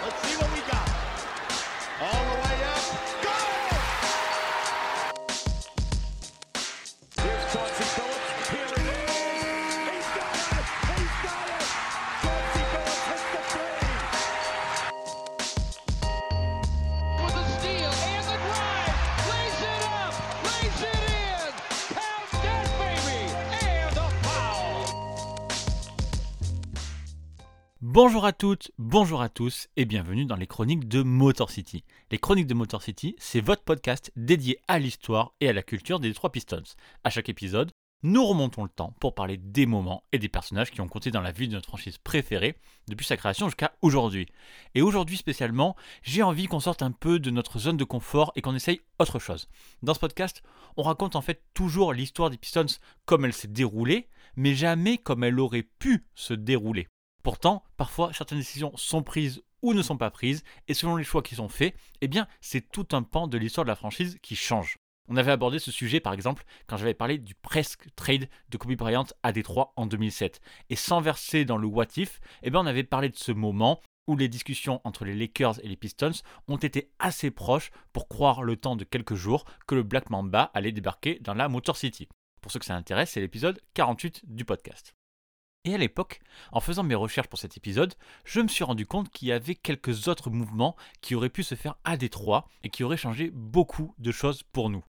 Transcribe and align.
Let's 0.00 0.22
see 0.22 0.36
what 0.36 0.47
Bonjour 28.18 28.26
à 28.26 28.32
toutes, 28.32 28.72
bonjour 28.78 29.22
à 29.22 29.28
tous 29.28 29.68
et 29.76 29.84
bienvenue 29.84 30.24
dans 30.24 30.34
les 30.34 30.48
chroniques 30.48 30.88
de 30.88 31.02
Motor 31.02 31.52
City. 31.52 31.84
Les 32.10 32.18
chroniques 32.18 32.48
de 32.48 32.54
Motor 32.54 32.82
City, 32.82 33.14
c'est 33.16 33.40
votre 33.40 33.62
podcast 33.62 34.10
dédié 34.16 34.58
à 34.66 34.80
l'histoire 34.80 35.34
et 35.40 35.48
à 35.48 35.52
la 35.52 35.62
culture 35.62 36.00
des 36.00 36.08
Detroit 36.08 36.32
Pistons. 36.32 36.64
À 37.04 37.10
chaque 37.10 37.28
épisode, 37.28 37.70
nous 38.02 38.26
remontons 38.26 38.64
le 38.64 38.70
temps 38.70 38.92
pour 38.98 39.14
parler 39.14 39.36
des 39.36 39.66
moments 39.66 40.02
et 40.10 40.18
des 40.18 40.28
personnages 40.28 40.72
qui 40.72 40.80
ont 40.80 40.88
compté 40.88 41.12
dans 41.12 41.20
la 41.20 41.30
vie 41.30 41.46
de 41.46 41.52
notre 41.52 41.68
franchise 41.68 41.98
préférée 41.98 42.56
depuis 42.88 43.06
sa 43.06 43.16
création 43.16 43.46
jusqu'à 43.46 43.76
aujourd'hui. 43.82 44.26
Et 44.74 44.82
aujourd'hui 44.82 45.16
spécialement, 45.16 45.76
j'ai 46.02 46.24
envie 46.24 46.48
qu'on 46.48 46.58
sorte 46.58 46.82
un 46.82 46.90
peu 46.90 47.20
de 47.20 47.30
notre 47.30 47.60
zone 47.60 47.76
de 47.76 47.84
confort 47.84 48.32
et 48.34 48.42
qu'on 48.42 48.56
essaye 48.56 48.80
autre 48.98 49.20
chose. 49.20 49.48
Dans 49.84 49.94
ce 49.94 50.00
podcast, 50.00 50.42
on 50.76 50.82
raconte 50.82 51.14
en 51.14 51.22
fait 51.22 51.44
toujours 51.54 51.92
l'histoire 51.92 52.30
des 52.30 52.36
Pistons 52.36 52.66
comme 53.06 53.24
elle 53.24 53.32
s'est 53.32 53.46
déroulée, 53.46 54.08
mais 54.34 54.56
jamais 54.56 54.98
comme 54.98 55.22
elle 55.22 55.38
aurait 55.38 55.62
pu 55.62 56.04
se 56.16 56.34
dérouler. 56.34 56.88
Pourtant, 57.28 57.62
parfois, 57.76 58.10
certaines 58.14 58.38
décisions 58.38 58.72
sont 58.74 59.02
prises 59.02 59.42
ou 59.60 59.74
ne 59.74 59.82
sont 59.82 59.98
pas 59.98 60.10
prises, 60.10 60.44
et 60.66 60.72
selon 60.72 60.96
les 60.96 61.04
choix 61.04 61.22
qui 61.22 61.34
sont 61.34 61.50
faits, 61.50 61.74
eh 62.00 62.08
bien, 62.08 62.26
c'est 62.40 62.70
tout 62.72 62.86
un 62.92 63.02
pan 63.02 63.26
de 63.26 63.36
l'histoire 63.36 63.66
de 63.66 63.68
la 63.68 63.76
franchise 63.76 64.18
qui 64.22 64.34
change. 64.34 64.78
On 65.08 65.16
avait 65.18 65.32
abordé 65.32 65.58
ce 65.58 65.70
sujet, 65.70 66.00
par 66.00 66.14
exemple, 66.14 66.46
quand 66.66 66.78
j'avais 66.78 66.94
parlé 66.94 67.18
du 67.18 67.34
presque 67.34 67.94
trade 67.96 68.30
de 68.48 68.56
Kobe 68.56 68.72
Bryant 68.76 69.04
à 69.22 69.32
Détroit 69.32 69.74
en 69.76 69.84
2007. 69.84 70.40
Et 70.70 70.74
sans 70.74 71.02
verser 71.02 71.44
dans 71.44 71.58
le 71.58 71.66
what 71.66 71.98
if, 71.98 72.18
eh 72.42 72.48
bien, 72.48 72.60
on 72.60 72.66
avait 72.66 72.82
parlé 72.82 73.10
de 73.10 73.16
ce 73.18 73.32
moment 73.32 73.82
où 74.06 74.16
les 74.16 74.28
discussions 74.28 74.80
entre 74.84 75.04
les 75.04 75.14
Lakers 75.14 75.62
et 75.62 75.68
les 75.68 75.76
Pistons 75.76 76.22
ont 76.46 76.56
été 76.56 76.90
assez 76.98 77.30
proches 77.30 77.72
pour 77.92 78.08
croire 78.08 78.42
le 78.42 78.56
temps 78.56 78.74
de 78.74 78.84
quelques 78.84 79.16
jours 79.16 79.44
que 79.66 79.74
le 79.74 79.82
Black 79.82 80.08
Mamba 80.08 80.50
allait 80.54 80.72
débarquer 80.72 81.18
dans 81.20 81.34
la 81.34 81.50
Motor 81.50 81.76
City. 81.76 82.08
Pour 82.40 82.50
ceux 82.52 82.58
que 82.58 82.64
ça 82.64 82.74
intéresse, 82.74 83.10
c'est 83.10 83.20
l'épisode 83.20 83.60
48 83.74 84.22
du 84.34 84.46
podcast. 84.46 84.94
Et 85.64 85.74
à 85.74 85.78
l'époque, 85.78 86.20
en 86.52 86.60
faisant 86.60 86.82
mes 86.82 86.94
recherches 86.94 87.28
pour 87.28 87.38
cet 87.38 87.56
épisode, 87.56 87.94
je 88.24 88.40
me 88.40 88.48
suis 88.48 88.64
rendu 88.64 88.86
compte 88.86 89.10
qu'il 89.10 89.28
y 89.28 89.32
avait 89.32 89.54
quelques 89.54 90.08
autres 90.08 90.30
mouvements 90.30 90.76
qui 91.00 91.14
auraient 91.14 91.28
pu 91.28 91.42
se 91.42 91.54
faire 91.54 91.76
à 91.84 91.96
Détroit 91.96 92.48
et 92.62 92.70
qui 92.70 92.84
auraient 92.84 92.96
changé 92.96 93.30
beaucoup 93.30 93.94
de 93.98 94.12
choses 94.12 94.42
pour 94.42 94.70
nous. 94.70 94.84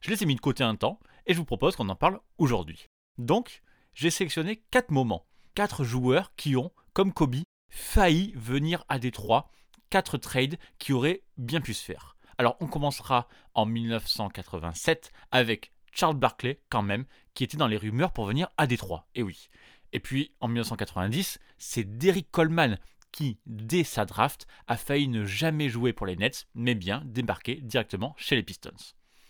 Je 0.00 0.10
les 0.10 0.22
ai 0.22 0.26
mis 0.26 0.36
de 0.36 0.40
côté 0.40 0.62
un 0.62 0.76
temps 0.76 1.00
et 1.26 1.32
je 1.32 1.38
vous 1.38 1.44
propose 1.44 1.74
qu'on 1.74 1.88
en 1.88 1.96
parle 1.96 2.20
aujourd'hui. 2.38 2.86
Donc, 3.18 3.62
j'ai 3.94 4.10
sélectionné 4.10 4.62
4 4.70 4.90
moments, 4.90 5.26
4 5.54 5.84
joueurs 5.84 6.34
qui 6.36 6.56
ont, 6.56 6.72
comme 6.92 7.12
Kobe, 7.12 7.42
failli 7.70 8.32
venir 8.36 8.84
à 8.88 8.98
Détroit, 8.98 9.50
4 9.90 10.18
trades 10.18 10.58
qui 10.78 10.92
auraient 10.92 11.22
bien 11.36 11.60
pu 11.60 11.74
se 11.74 11.84
faire. 11.84 12.16
Alors, 12.38 12.56
on 12.60 12.66
commencera 12.66 13.28
en 13.54 13.66
1987 13.66 15.12
avec 15.30 15.72
Charles 15.92 16.16
Barkley, 16.16 16.60
quand 16.70 16.82
même, 16.82 17.04
qui 17.34 17.44
était 17.44 17.56
dans 17.56 17.66
les 17.66 17.76
rumeurs 17.76 18.12
pour 18.12 18.24
venir 18.24 18.48
à 18.56 18.66
Détroit. 18.66 19.08
Et 19.14 19.22
oui. 19.22 19.48
Et 19.92 20.00
puis 20.00 20.32
en 20.40 20.48
1990, 20.48 21.38
c'est 21.58 21.98
Derrick 21.98 22.30
Coleman 22.30 22.78
qui, 23.12 23.38
dès 23.46 23.84
sa 23.84 24.04
draft, 24.04 24.46
a 24.68 24.76
failli 24.76 25.08
ne 25.08 25.24
jamais 25.24 25.68
jouer 25.68 25.92
pour 25.92 26.06
les 26.06 26.16
Nets, 26.16 26.46
mais 26.54 26.74
bien 26.74 27.02
débarquer 27.04 27.56
directement 27.56 28.14
chez 28.16 28.36
les 28.36 28.42
Pistons. 28.42 28.70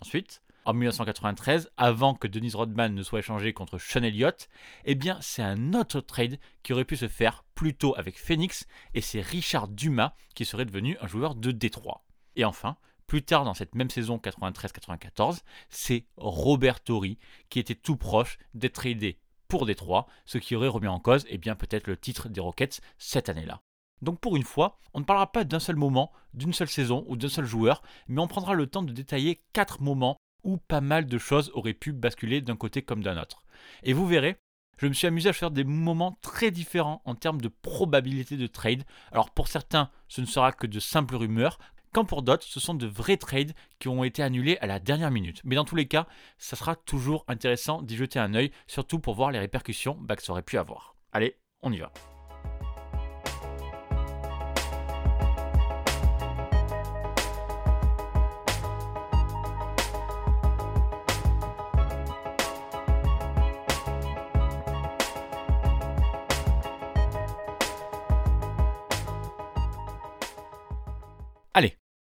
Ensuite, 0.00 0.42
en 0.66 0.74
1993, 0.74 1.70
avant 1.76 2.14
que 2.14 2.28
Dennis 2.28 2.52
Rodman 2.54 2.94
ne 2.94 3.02
soit 3.02 3.20
échangé 3.20 3.52
contre 3.52 3.78
Sean 3.78 4.02
Elliott, 4.02 4.48
eh 4.84 4.94
bien 4.94 5.18
c'est 5.22 5.42
un 5.42 5.72
autre 5.72 6.00
trade 6.00 6.38
qui 6.62 6.72
aurait 6.72 6.84
pu 6.84 6.96
se 6.96 7.08
faire 7.08 7.44
plus 7.54 7.74
tôt 7.74 7.94
avec 7.96 8.18
Phoenix, 8.18 8.66
et 8.94 9.00
c'est 9.00 9.22
Richard 9.22 9.68
Dumas 9.68 10.14
qui 10.34 10.44
serait 10.44 10.66
devenu 10.66 10.96
un 11.00 11.06
joueur 11.06 11.34
de 11.34 11.50
Détroit. 11.50 12.04
Et 12.36 12.44
enfin, 12.44 12.76
plus 13.06 13.22
tard 13.22 13.44
dans 13.44 13.54
cette 13.54 13.74
même 13.74 13.90
saison 13.90 14.18
93-94, 14.18 15.40
c'est 15.70 16.04
Robert 16.16 16.80
Torrey 16.80 17.16
qui 17.48 17.58
était 17.58 17.74
tout 17.74 17.96
proche 17.96 18.38
d'être 18.54 18.74
tradé 18.74 19.18
pour 19.50 19.66
Détroit, 19.66 20.06
ce 20.24 20.38
qui 20.38 20.54
aurait 20.54 20.68
remis 20.68 20.86
en 20.86 21.00
cause 21.00 21.26
et 21.28 21.36
bien 21.36 21.56
peut-être 21.56 21.88
le 21.88 21.96
titre 21.96 22.28
des 22.28 22.40
Rockets 22.40 22.80
cette 22.98 23.28
année-là. 23.28 23.60
Donc 24.00 24.20
pour 24.20 24.36
une 24.36 24.44
fois, 24.44 24.78
on 24.94 25.00
ne 25.00 25.04
parlera 25.04 25.32
pas 25.32 25.42
d'un 25.42 25.58
seul 25.58 25.74
moment, 25.74 26.12
d'une 26.32 26.52
seule 26.52 26.68
saison 26.68 27.04
ou 27.08 27.16
d'un 27.16 27.28
seul 27.28 27.44
joueur, 27.44 27.82
mais 28.06 28.20
on 28.20 28.28
prendra 28.28 28.54
le 28.54 28.68
temps 28.68 28.84
de 28.84 28.92
détailler 28.92 29.42
quatre 29.52 29.82
moments 29.82 30.16
où 30.44 30.56
pas 30.56 30.80
mal 30.80 31.06
de 31.06 31.18
choses 31.18 31.50
auraient 31.52 31.74
pu 31.74 31.92
basculer 31.92 32.40
d'un 32.40 32.56
côté 32.56 32.82
comme 32.82 33.02
d'un 33.02 33.20
autre. 33.20 33.42
Et 33.82 33.92
vous 33.92 34.06
verrez, 34.06 34.36
je 34.78 34.86
me 34.86 34.92
suis 34.92 35.08
amusé 35.08 35.28
à 35.28 35.34
faire 35.34 35.50
des 35.50 35.64
moments 35.64 36.16
très 36.22 36.52
différents 36.52 37.02
en 37.04 37.16
termes 37.16 37.40
de 37.40 37.48
probabilité 37.48 38.36
de 38.36 38.46
trade. 38.46 38.84
Alors 39.10 39.30
pour 39.30 39.48
certains, 39.48 39.90
ce 40.06 40.20
ne 40.20 40.26
sera 40.26 40.52
que 40.52 40.68
de 40.68 40.78
simples 40.78 41.16
rumeurs, 41.16 41.58
quand 41.92 42.04
pour 42.04 42.22
d'autres, 42.22 42.44
ce 42.44 42.60
sont 42.60 42.74
de 42.74 42.86
vrais 42.86 43.16
trades 43.16 43.52
qui 43.78 43.88
ont 43.88 44.04
été 44.04 44.22
annulés 44.22 44.58
à 44.60 44.66
la 44.66 44.78
dernière 44.78 45.10
minute. 45.10 45.40
Mais 45.44 45.56
dans 45.56 45.64
tous 45.64 45.76
les 45.76 45.86
cas, 45.86 46.06
ça 46.38 46.56
sera 46.56 46.76
toujours 46.76 47.24
intéressant 47.28 47.82
d'y 47.82 47.96
jeter 47.96 48.18
un 48.18 48.34
œil, 48.34 48.52
surtout 48.66 48.98
pour 48.98 49.14
voir 49.14 49.30
les 49.30 49.38
répercussions 49.38 49.96
bah, 50.00 50.16
que 50.16 50.22
ça 50.22 50.32
aurait 50.32 50.42
pu 50.42 50.58
avoir. 50.58 50.94
Allez, 51.12 51.36
on 51.62 51.72
y 51.72 51.78
va. 51.78 51.92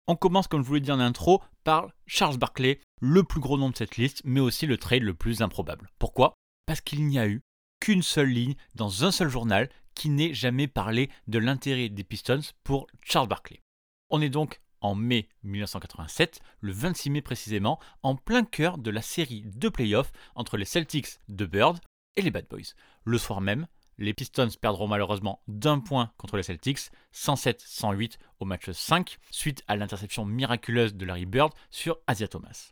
On 0.09 0.16
commence, 0.16 0.47
comme 0.47 0.64
je 0.64 0.68
vous 0.68 0.74
l'ai 0.74 0.80
dit 0.81 0.92
en 0.92 1.00
intro, 1.00 1.44
par 1.64 1.92
Charles 2.08 2.40
Barkley, 2.40 2.81
le 3.00 3.24
plus 3.24 3.40
gros 3.40 3.59
nom 3.59 3.70
de 3.70 3.78
cette 3.78 3.97
liste, 3.97 4.22
mais 4.25 4.40
aussi 4.40 4.66
le 4.66 4.78
trade 4.78 5.03
le 5.03 5.14
plus 5.14 5.44
improbable. 5.44 5.92
Pourquoi? 6.00 6.34
Parce 6.66 6.81
qu'il 6.81 7.06
n'y 7.06 7.20
a 7.20 7.28
eu 7.28 7.44
qu'une 7.80 8.02
seule 8.02 8.30
ligne 8.30 8.56
dans 8.74 9.06
un 9.06 9.12
seul 9.12 9.30
journal 9.30 9.69
qui 9.94 10.09
n'ait 10.09 10.34
jamais 10.34 10.68
parlé 10.68 11.12
de 11.28 11.38
l'intérêt 11.38 11.90
des 11.90 12.03
Pistons 12.03 12.42
pour 12.64 12.88
Charles 13.03 13.28
Barkley. 13.28 13.62
On 14.09 14.19
est 14.19 14.31
donc 14.31 14.62
en 14.81 14.96
mai 14.96 15.30
1987, 15.44 16.40
le 16.62 16.72
26 16.72 17.12
mai 17.12 17.22
précisément, 17.22 17.80
en 18.02 18.16
plein 18.16 18.44
cœur 18.44 18.80
de 18.80 18.90
la 18.90 19.03
série 19.03 19.44
de 19.46 19.69
playoffs 19.69 20.12
entre 20.34 20.58
les 20.58 20.66
Celtics 20.66 21.19
de 21.28 21.46
Bird 21.46 21.80
et 22.16 22.24
les 22.24 22.31
Bad 22.31 22.48
Boys. 22.50 22.74
Le 23.03 23.19
soir 23.19 23.42
même, 23.42 23.68
les 24.00 24.14
Pistons 24.14 24.50
perdront 24.60 24.88
malheureusement 24.88 25.44
d'un 25.48 25.80
point 25.80 26.12
contre 26.18 26.38
les 26.38 26.44
Celtics, 26.44 26.90
107-108 27.14 28.18
au 28.40 28.46
match 28.46 28.72
5, 28.72 29.18
suite 29.30 29.64
à 29.68 29.76
l'interception 29.76 30.26
miraculeuse 30.26 30.96
de 30.96 31.06
Larry 31.06 31.26
Bird 31.26 31.54
sur 31.70 32.00
Asia 32.08 32.28
Thomas. 32.28 32.72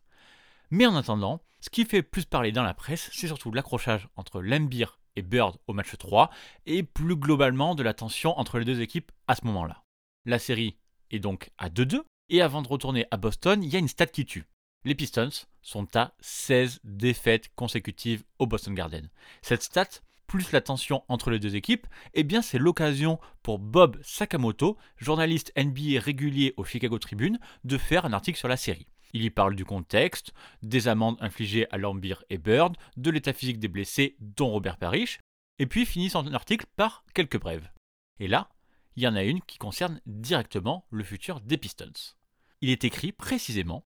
Mais 0.72 0.86
en 0.86 0.96
attendant, 0.96 1.44
ce 1.60 1.70
qui 1.70 1.86
fait 1.86 2.02
plus 2.02 2.26
parler 2.26 2.52
dans 2.52 2.64
la 2.64 2.74
presse, 2.74 3.10
c'est 3.14 3.28
surtout 3.28 3.52
l'accrochage 3.52 4.08
entre 4.16 4.42
Lembir 4.42 5.00
et 5.18 5.22
Bird 5.22 5.58
au 5.68 5.74
match 5.74 5.98
3, 5.98 6.30
et 6.66 6.84
plus 6.84 7.18
globalement 7.18 7.76
de 7.76 7.84
la 7.84 7.94
tension 7.94 8.38
entre 8.40 8.58
les 8.58 8.66
deux 8.66 8.82
équipes 8.82 9.12
à 9.28 9.36
ce 9.36 9.46
moment-là. 9.46 9.84
La 10.26 10.40
série 10.40 10.78
est 11.12 11.20
donc 11.20 11.50
à 11.58 11.70
2-2, 11.70 12.04
et 12.30 12.42
avant 12.42 12.62
de 12.62 12.68
retourner 12.68 13.06
à 13.12 13.18
Boston, 13.18 13.64
il 13.64 13.70
y 13.70 13.76
a 13.76 13.80
une 13.80 13.88
stat 13.88 14.08
qui 14.08 14.26
tue. 14.26 14.46
Les 14.86 14.96
Pistons 14.96 15.30
sont 15.62 15.88
à 15.98 16.14
16 16.22 16.80
défaites 16.84 17.50
consécutives 17.56 18.24
au 18.40 18.48
Boston 18.48 18.74
Garden. 18.74 19.10
Cette 19.42 19.64
stat 19.64 19.90
plus 20.28 20.52
la 20.52 20.62
tension 20.62 21.04
entre 21.08 21.32
les 21.32 21.40
deux 21.40 21.56
équipes, 21.56 21.88
eh 22.14 22.24
bien 22.24 22.42
c'est 22.42 22.60
l'occasion 22.60 23.20
pour 23.42 23.60
Bob 23.60 23.98
Sakamoto, 24.04 24.78
journaliste 24.98 25.52
NBA 25.58 26.00
régulier 26.00 26.54
au 26.58 26.64
Chicago 26.64 27.00
Tribune, 27.00 27.40
de 27.64 27.78
faire 27.78 28.06
un 28.06 28.14
article 28.14 28.38
sur 28.38 28.48
la 28.48 28.58
série. 28.58 28.88
Il 29.14 29.24
y 29.24 29.30
parle 29.30 29.56
du 29.56 29.66
contexte, 29.66 30.34
des 30.62 30.88
amendes 30.88 31.18
infligées 31.22 31.66
à 31.72 31.78
Lambir 31.78 32.24
et 32.30 32.38
Bird, 32.38 32.76
de 32.98 33.10
l'état 33.10 33.34
physique 33.34 33.60
des 33.60 33.70
blessés, 33.70 34.18
dont 34.20 34.50
Robert 34.50 34.78
Parrish, 34.78 35.20
et 35.60 35.66
puis 35.66 35.86
finit 35.86 36.10
son 36.10 36.34
article 36.34 36.66
par 36.76 37.04
quelques 37.14 37.40
brèves. 37.40 37.72
Et 38.20 38.28
là, 38.28 38.50
il 38.96 39.04
y 39.04 39.08
en 39.08 39.16
a 39.16 39.24
une 39.24 39.42
qui 39.42 39.58
concerne 39.58 40.02
directement 40.06 40.86
le 40.90 41.04
futur 41.04 41.40
des 41.40 41.58
Pistons. 41.58 42.14
Il 42.62 42.70
est 42.70 42.84
écrit 42.84 43.12
précisément 43.12 43.86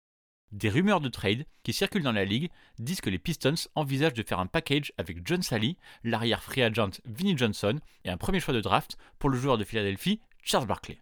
des 0.53 0.71
rumeurs 0.71 1.01
de 1.01 1.09
trade 1.09 1.45
qui 1.63 1.73
circulent 1.73 2.03
dans 2.03 2.13
la 2.13 2.25
ligue 2.25 2.51
disent 2.79 3.01
que 3.01 3.11
les 3.11 3.19
Pistons 3.19 3.69
envisagent 3.75 4.15
de 4.15 4.23
faire 4.23 4.41
un 4.41 4.47
package 4.47 4.93
avec 4.99 5.27
John 5.27 5.43
Sally, 5.43 5.77
l'arrière 6.05 6.43
free 6.43 6.63
agent 6.63 6.91
Vinnie 7.05 7.37
Johnson 7.37 7.79
et 8.05 8.11
un 8.11 8.17
premier 8.17 8.41
choix 8.41 8.55
de 8.55 8.61
draft 8.61 8.97
pour 9.19 9.31
le 9.31 9.39
joueur 9.39 9.59
de 9.59 9.65
Philadelphie, 9.65 10.21
Charles 10.43 10.67
Barkley. 10.67 10.99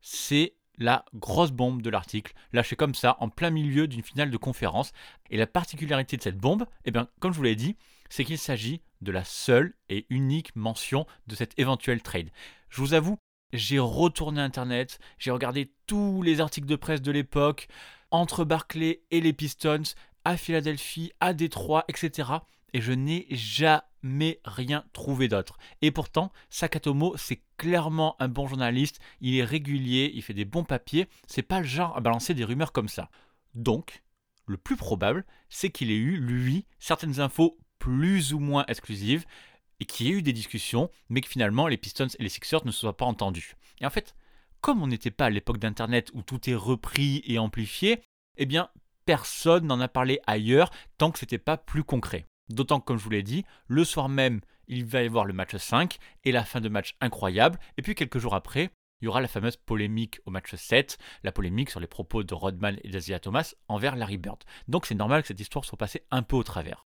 C'est 0.00 0.54
la 0.78 1.04
grosse 1.14 1.50
bombe 1.50 1.82
de 1.82 1.90
l'article, 1.90 2.34
lâchée 2.52 2.76
comme 2.76 2.94
ça 2.94 3.16
en 3.20 3.28
plein 3.28 3.50
milieu 3.50 3.88
d'une 3.88 4.02
finale 4.02 4.30
de 4.30 4.36
conférence. 4.36 4.92
Et 5.30 5.36
la 5.36 5.46
particularité 5.46 6.16
de 6.16 6.22
cette 6.22 6.38
bombe, 6.38 6.66
eh 6.84 6.90
bien, 6.90 7.08
comme 7.20 7.32
je 7.32 7.38
vous 7.38 7.42
l'ai 7.42 7.56
dit, 7.56 7.76
c'est 8.08 8.24
qu'il 8.24 8.38
s'agit 8.38 8.80
de 9.00 9.12
la 9.12 9.24
seule 9.24 9.74
et 9.88 10.06
unique 10.08 10.54
mention 10.56 11.06
de 11.26 11.34
cet 11.34 11.58
éventuel 11.58 12.02
trade. 12.02 12.30
Je 12.70 12.80
vous 12.80 12.94
avoue, 12.94 13.18
j'ai 13.52 13.78
retourné 13.78 14.40
Internet, 14.40 14.98
j'ai 15.18 15.30
regardé 15.30 15.72
tous 15.86 16.22
les 16.22 16.40
articles 16.40 16.66
de 16.66 16.76
presse 16.76 17.02
de 17.02 17.12
l'époque, 17.12 17.68
entre 18.10 18.44
Barclay 18.44 19.02
et 19.10 19.20
les 19.20 19.32
Pistons, 19.32 19.82
à 20.24 20.36
Philadelphie, 20.36 21.12
à 21.20 21.32
Détroit, 21.32 21.84
etc. 21.88 22.30
Et 22.74 22.80
je 22.80 22.92
n'ai 22.92 23.26
jamais 23.30 24.40
rien 24.44 24.84
trouvé 24.92 25.28
d'autre. 25.28 25.58
Et 25.80 25.90
pourtant, 25.90 26.32
Sakatomo, 26.50 27.16
c'est 27.16 27.42
clairement 27.56 28.16
un 28.20 28.28
bon 28.28 28.46
journaliste, 28.46 29.00
il 29.20 29.36
est 29.36 29.44
régulier, 29.44 30.10
il 30.14 30.22
fait 30.22 30.34
des 30.34 30.44
bons 30.44 30.64
papiers, 30.64 31.08
c'est 31.26 31.42
pas 31.42 31.60
le 31.60 31.66
genre 31.66 31.96
à 31.96 32.00
balancer 32.00 32.34
des 32.34 32.44
rumeurs 32.44 32.72
comme 32.72 32.88
ça. 32.88 33.10
Donc, 33.54 34.02
le 34.46 34.56
plus 34.56 34.76
probable, 34.76 35.24
c'est 35.48 35.70
qu'il 35.70 35.90
ait 35.90 35.96
eu, 35.96 36.18
lui, 36.18 36.66
certaines 36.78 37.20
infos 37.20 37.58
plus 37.78 38.32
ou 38.32 38.38
moins 38.38 38.64
exclusives, 38.66 39.24
et 39.80 39.84
qu'il 39.84 40.06
y 40.06 40.10
ait 40.10 40.14
eu 40.14 40.22
des 40.22 40.32
discussions, 40.32 40.90
mais 41.08 41.20
que 41.20 41.28
finalement 41.28 41.66
les 41.66 41.76
Pistons 41.76 42.08
et 42.18 42.22
les 42.22 42.28
Sixers 42.28 42.64
ne 42.64 42.70
se 42.70 42.80
soient 42.80 42.96
pas 42.96 43.04
entendus. 43.04 43.56
Et 43.80 43.86
en 43.86 43.90
fait, 43.90 44.14
comme 44.60 44.82
on 44.82 44.86
n'était 44.86 45.10
pas 45.10 45.26
à 45.26 45.30
l'époque 45.30 45.58
d'Internet 45.58 46.10
où 46.14 46.22
tout 46.22 46.48
est 46.50 46.54
repris 46.54 47.22
et 47.26 47.38
amplifié, 47.38 48.00
eh 48.36 48.46
bien, 48.46 48.70
personne 49.04 49.66
n'en 49.66 49.80
a 49.80 49.88
parlé 49.88 50.20
ailleurs 50.26 50.70
tant 50.98 51.10
que 51.10 51.18
c'était 51.18 51.38
pas 51.38 51.56
plus 51.56 51.84
concret. 51.84 52.26
D'autant 52.48 52.80
que, 52.80 52.86
comme 52.86 52.98
je 52.98 53.04
vous 53.04 53.10
l'ai 53.10 53.22
dit, 53.22 53.44
le 53.66 53.84
soir 53.84 54.08
même, 54.08 54.40
il 54.66 54.84
va 54.84 55.02
y 55.02 55.06
avoir 55.06 55.24
le 55.24 55.32
match 55.32 55.56
5 55.56 55.98
et 56.24 56.32
la 56.32 56.44
fin 56.44 56.60
de 56.60 56.68
match 56.68 56.96
incroyable. 57.00 57.58
Et 57.76 57.82
puis 57.82 57.94
quelques 57.94 58.18
jours 58.18 58.34
après, 58.34 58.70
il 59.00 59.04
y 59.04 59.08
aura 59.08 59.20
la 59.20 59.28
fameuse 59.28 59.56
polémique 59.56 60.20
au 60.26 60.30
match 60.30 60.54
7, 60.54 60.98
la 61.22 61.32
polémique 61.32 61.70
sur 61.70 61.80
les 61.80 61.86
propos 61.86 62.24
de 62.24 62.34
Rodman 62.34 62.78
et 62.82 62.90
d'Asia 62.90 63.20
Thomas 63.20 63.54
envers 63.68 63.96
Larry 63.96 64.18
Bird. 64.18 64.42
Donc 64.66 64.86
c'est 64.86 64.94
normal 64.94 65.22
que 65.22 65.28
cette 65.28 65.40
histoire 65.40 65.64
soit 65.64 65.78
passée 65.78 66.02
un 66.10 66.22
peu 66.22 66.36
au 66.36 66.42
travers. 66.42 66.87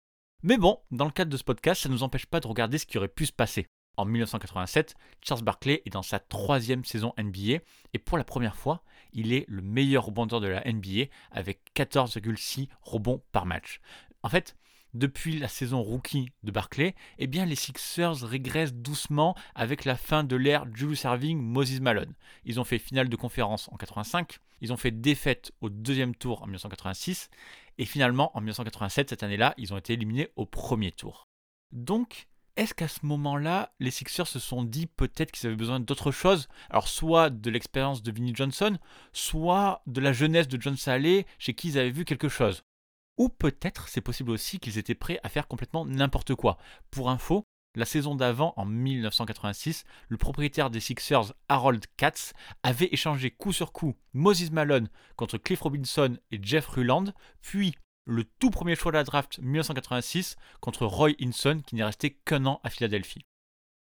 Mais 0.49 0.59
bon, 0.59 0.79
dans 0.93 1.07
le 1.07 1.11
cadre 1.11 1.33
de 1.33 1.37
ce 1.37 1.43
podcast, 1.43 1.83
ça 1.83 1.89
ne 1.89 1.95
nous 1.95 2.05
empêche 2.05 2.27
pas 2.27 2.39
de 2.39 2.47
regarder 2.47 2.79
ce 2.79 2.87
qui 2.87 2.99
aurait 2.99 3.09
pu 3.09 3.27
se 3.27 3.33
passer. 3.33 3.67
En 3.97 4.05
1987, 4.05 4.95
Charles 5.21 5.43
Barkley 5.43 5.83
est 5.85 5.91
dans 5.91 6.05
sa 6.05 6.21
troisième 6.21 6.85
saison 6.85 7.13
NBA 7.19 7.65
et 7.95 7.99
pour 7.99 8.17
la 8.17 8.23
première 8.23 8.55
fois, 8.55 8.85
il 9.13 9.33
est 9.33 9.45
le 9.49 9.61
meilleur 9.61 10.05
rebondeur 10.05 10.41
de 10.41 10.47
la 10.47 10.63
NBA 10.65 11.07
avec 11.33 11.63
14,6 11.75 12.69
rebonds 12.81 13.25
par 13.33 13.45
match. 13.45 13.81
En 14.23 14.29
fait, 14.29 14.55
depuis 14.95 15.39
la 15.39 15.49
saison 15.49 15.83
rookie 15.83 16.31
de 16.43 16.51
Barclay, 16.51 16.95
eh 17.19 17.27
bien 17.27 17.45
les 17.45 17.55
Sixers 17.55 18.23
régressent 18.23 18.75
doucement 18.75 19.35
avec 19.55 19.85
la 19.85 19.97
fin 19.97 20.25
de 20.25 20.37
l'ère 20.37 20.65
Julius 20.75 21.01
Serving 21.01 21.41
Moses 21.41 21.81
Malone. 21.81 22.15
Ils 22.45 22.61
ont 22.61 22.65
fait 22.65 22.79
finale 22.79 23.09
de 23.09 23.17
conférence 23.17 23.69
en 23.73 23.77
85, 23.77 24.39
ils 24.61 24.73
ont 24.73 24.77
fait 24.77 24.91
défaite 24.91 25.53
au 25.61 25.69
deuxième 25.69 26.15
tour 26.15 26.43
en 26.43 26.47
1986, 26.47 27.31
et 27.79 27.85
finalement 27.85 28.37
en 28.37 28.41
1987, 28.41 29.11
cette 29.11 29.23
année-là, 29.23 29.55
ils 29.59 29.75
ont 29.75 29.79
été 29.79 29.93
éliminés 29.93 30.29
au 30.37 30.47
premier 30.47 30.93
tour. 30.93 31.27
Donc, 31.73 32.29
est-ce 32.57 32.73
qu'à 32.73 32.89
ce, 32.89 33.05
moment-là, 33.05 33.75
les 33.81 33.91
Sixers 33.91 34.27
se 34.27 34.39
sont 34.39 34.65
dit 34.65 34.87
peut-être 34.87 35.31
qu'ils 35.31 35.47
avaient 35.47 35.57
besoin 35.57 35.79
d'autre 35.79 36.11
chose? 36.11 36.49
Alors, 36.71 36.89
soit 36.89 37.29
de 37.29 37.51
l'expérience 37.51 38.03
de 38.03 38.11
Vinnie 38.11 38.35
Johnson, 38.35 38.79
soit 39.13 39.83
de 39.87 40.01
la 40.01 40.15
jeunesse 40.15 40.49
de 40.49 40.61
John 40.61 40.77
Saleh, 40.77 41.27
chez 41.39 41.53
qui 41.53 41.69
ils 41.69 41.79
avaient 41.79 41.91
vu 41.91 42.07
quelque 42.07 42.31
chose. 42.31 42.65
Ou 43.19 43.29
peut-être 43.29 43.89
c'est 43.89 44.01
possible 44.01 44.31
aussi 44.31 44.59
qu'ils 44.59 44.79
étaient 44.79 44.95
prêts 44.95 45.21
à 45.23 45.29
faire 45.29 45.49
complètement 45.49 45.85
n'importe 45.85 46.35
quoi. 46.35 46.59
Pour 46.91 47.11
info, 47.11 47.45
la 47.77 47.85
saison 47.85 48.15
d'avant, 48.15 48.55
en 48.57 48.65
1986, 48.65 49.85
le 50.09 50.17
propriétaire 50.17 50.71
des 50.71 50.81
Sixers, 50.81 51.35
Harold 51.49 51.85
Katz, 51.99 52.33
avait 52.63 52.89
échangé 52.91 53.31
coup 53.31 53.53
sur 53.53 53.73
coup 53.73 53.95
Moses 54.15 54.51
Malone 54.51 54.89
contre 55.17 55.37
Cliff 55.37 55.61
Robinson 55.61 56.17
et 56.31 56.41
Jeff 56.43 56.67
Ruland, 56.69 57.05
puis 57.43 57.75
le 58.07 58.25
tout 58.25 58.51
premier 58.51 58.77
choix 58.77 58.93
de 58.93 58.97
la 58.97 59.05
draft 59.05 59.39
1986 59.41 60.37
contre 60.61 60.87
Roy 60.87 61.11
Hinson 61.21 61.61
qui 61.67 61.75
n'est 61.75 61.85
resté 61.85 62.13
qu'un 62.25 62.47
an 62.47 62.61
à 62.65 62.71
Philadelphie. 62.71 63.27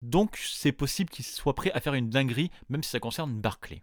Donc 0.03 0.37
c'est 0.37 0.73
possible 0.73 1.09
qu'il 1.11 1.25
soit 1.25 1.55
prêt 1.55 1.73
à 1.73 1.81
faire 1.81 1.95
une 1.95 2.11
dinguerie 2.11 2.51
même 2.69 2.83
si 2.83 2.91
ça 2.91 3.01
concerne 3.01 3.41
Barclay. 3.41 3.83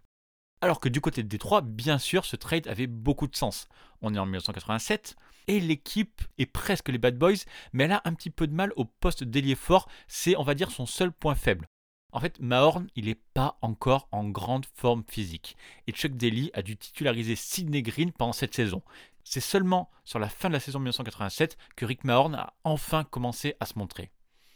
Alors 0.60 0.80
que 0.80 0.88
du 0.88 1.00
côté 1.00 1.22
de 1.22 1.28
Détroit, 1.28 1.60
bien 1.60 1.98
sûr, 1.98 2.24
ce 2.24 2.36
trade 2.36 2.66
avait 2.66 2.86
beaucoup 2.86 3.26
de 3.26 3.36
sens. 3.36 3.68
On 4.00 4.14
est 4.14 4.18
en 4.18 4.26
1987 4.26 5.16
et 5.48 5.60
l'équipe 5.60 6.22
est 6.38 6.46
presque 6.46 6.88
les 6.88 6.98
Bad 6.98 7.18
Boys, 7.18 7.44
mais 7.72 7.84
elle 7.84 7.92
a 7.92 8.02
un 8.04 8.14
petit 8.14 8.30
peu 8.30 8.46
de 8.46 8.54
mal 8.54 8.72
au 8.76 8.84
poste 8.84 9.22
d'ailier 9.22 9.54
fort, 9.54 9.88
c'est 10.08 10.36
on 10.36 10.42
va 10.42 10.54
dire 10.54 10.70
son 10.70 10.86
seul 10.86 11.12
point 11.12 11.34
faible. 11.34 11.66
En 12.12 12.20
fait, 12.20 12.40
Mahorn, 12.40 12.86
il 12.96 13.06
n'est 13.06 13.20
pas 13.34 13.58
encore 13.60 14.08
en 14.10 14.24
grande 14.24 14.64
forme 14.74 15.04
physique. 15.06 15.56
Et 15.86 15.92
Chuck 15.92 16.12
Daly 16.12 16.50
a 16.54 16.62
dû 16.62 16.76
titulariser 16.76 17.36
Sidney 17.36 17.82
Green 17.82 18.10
pendant 18.12 18.32
cette 18.32 18.54
saison. 18.54 18.82
C'est 19.22 19.40
seulement 19.40 19.90
sur 20.04 20.18
la 20.18 20.28
fin 20.28 20.48
de 20.48 20.54
la 20.54 20.60
saison 20.60 20.78
1987 20.78 21.58
que 21.76 21.84
Rick 21.84 22.04
Mahorn 22.04 22.34
a 22.34 22.54
enfin 22.64 23.04
commencé 23.04 23.54
à 23.60 23.66
se 23.66 23.78
montrer. 23.78 24.10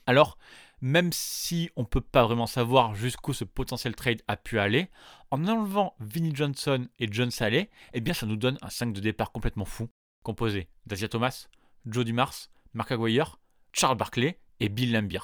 Alors, 0.06 0.38
même 0.80 1.12
si 1.12 1.70
on 1.76 1.82
ne 1.82 1.86
peut 1.86 2.00
pas 2.00 2.24
vraiment 2.24 2.46
savoir 2.46 2.94
jusqu'où 2.94 3.32
ce 3.32 3.44
potentiel 3.44 3.94
trade 3.94 4.22
a 4.28 4.36
pu 4.36 4.58
aller, 4.58 4.88
en 5.30 5.46
enlevant 5.46 5.94
Vinnie 6.00 6.34
Johnson 6.34 6.88
et 6.98 7.08
John 7.10 7.30
Saleh, 7.30 7.70
eh 7.92 8.00
bien 8.00 8.14
ça 8.14 8.26
nous 8.26 8.36
donne 8.36 8.58
un 8.62 8.70
5 8.70 8.92
de 8.92 9.00
départ 9.00 9.32
complètement 9.32 9.64
fou, 9.64 9.88
composé 10.22 10.68
d'Asia 10.86 11.08
Thomas, 11.08 11.48
Joe 11.86 12.04
Dumars, 12.04 12.34
Mark 12.72 12.92
Aguirre, 12.92 13.38
Charles 13.72 13.96
Barkley 13.96 14.38
et 14.60 14.68
Bill 14.68 14.92
Lambier. 14.92 15.20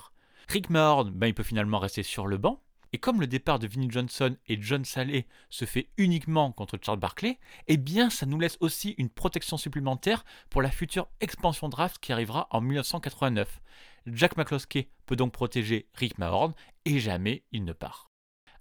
Rick 0.49 0.71
Mahorn, 0.71 1.11
ben, 1.11 1.27
il 1.27 1.35
peut 1.35 1.43
finalement 1.43 1.79
rester 1.79 2.03
sur 2.03 2.27
le 2.27 2.39
banc, 2.39 2.63
et 2.93 2.99
comme 2.99 3.21
le 3.21 3.27
départ 3.27 3.59
de 3.59 3.67
Vinnie 3.67 3.91
Johnson 3.91 4.37
et 4.47 4.59
John 4.61 4.85
Saleh 4.85 5.27
se 5.51 5.65
fait 5.65 5.91
uniquement 5.97 6.53
contre 6.53 6.79
Charles 6.81 7.01
Barkley, 7.01 7.39
eh 7.67 7.77
bien 7.77 8.11
ça 8.11 8.27
nous 8.27 8.39
laisse 8.39 8.57
aussi 8.61 8.95
une 8.99 9.11
protection 9.11 9.57
supplémentaire 9.57 10.25
pour 10.51 10.63
la 10.63 10.71
future 10.71 11.09
expansion 11.21 11.69
draft 11.69 11.99
qui 11.99 12.13
arrivera 12.13 12.47
en 12.51 12.61
1989. 12.61 13.61
Jack 14.07 14.37
McCloskey 14.37 14.89
peut 15.05 15.17
donc 15.17 15.33
protéger 15.33 15.89
Rick 15.95 16.19
Mahorn 16.19 16.55
et 16.85 17.01
jamais 17.01 17.45
il 17.53 17.65
ne 17.65 17.73
part. 17.73 18.11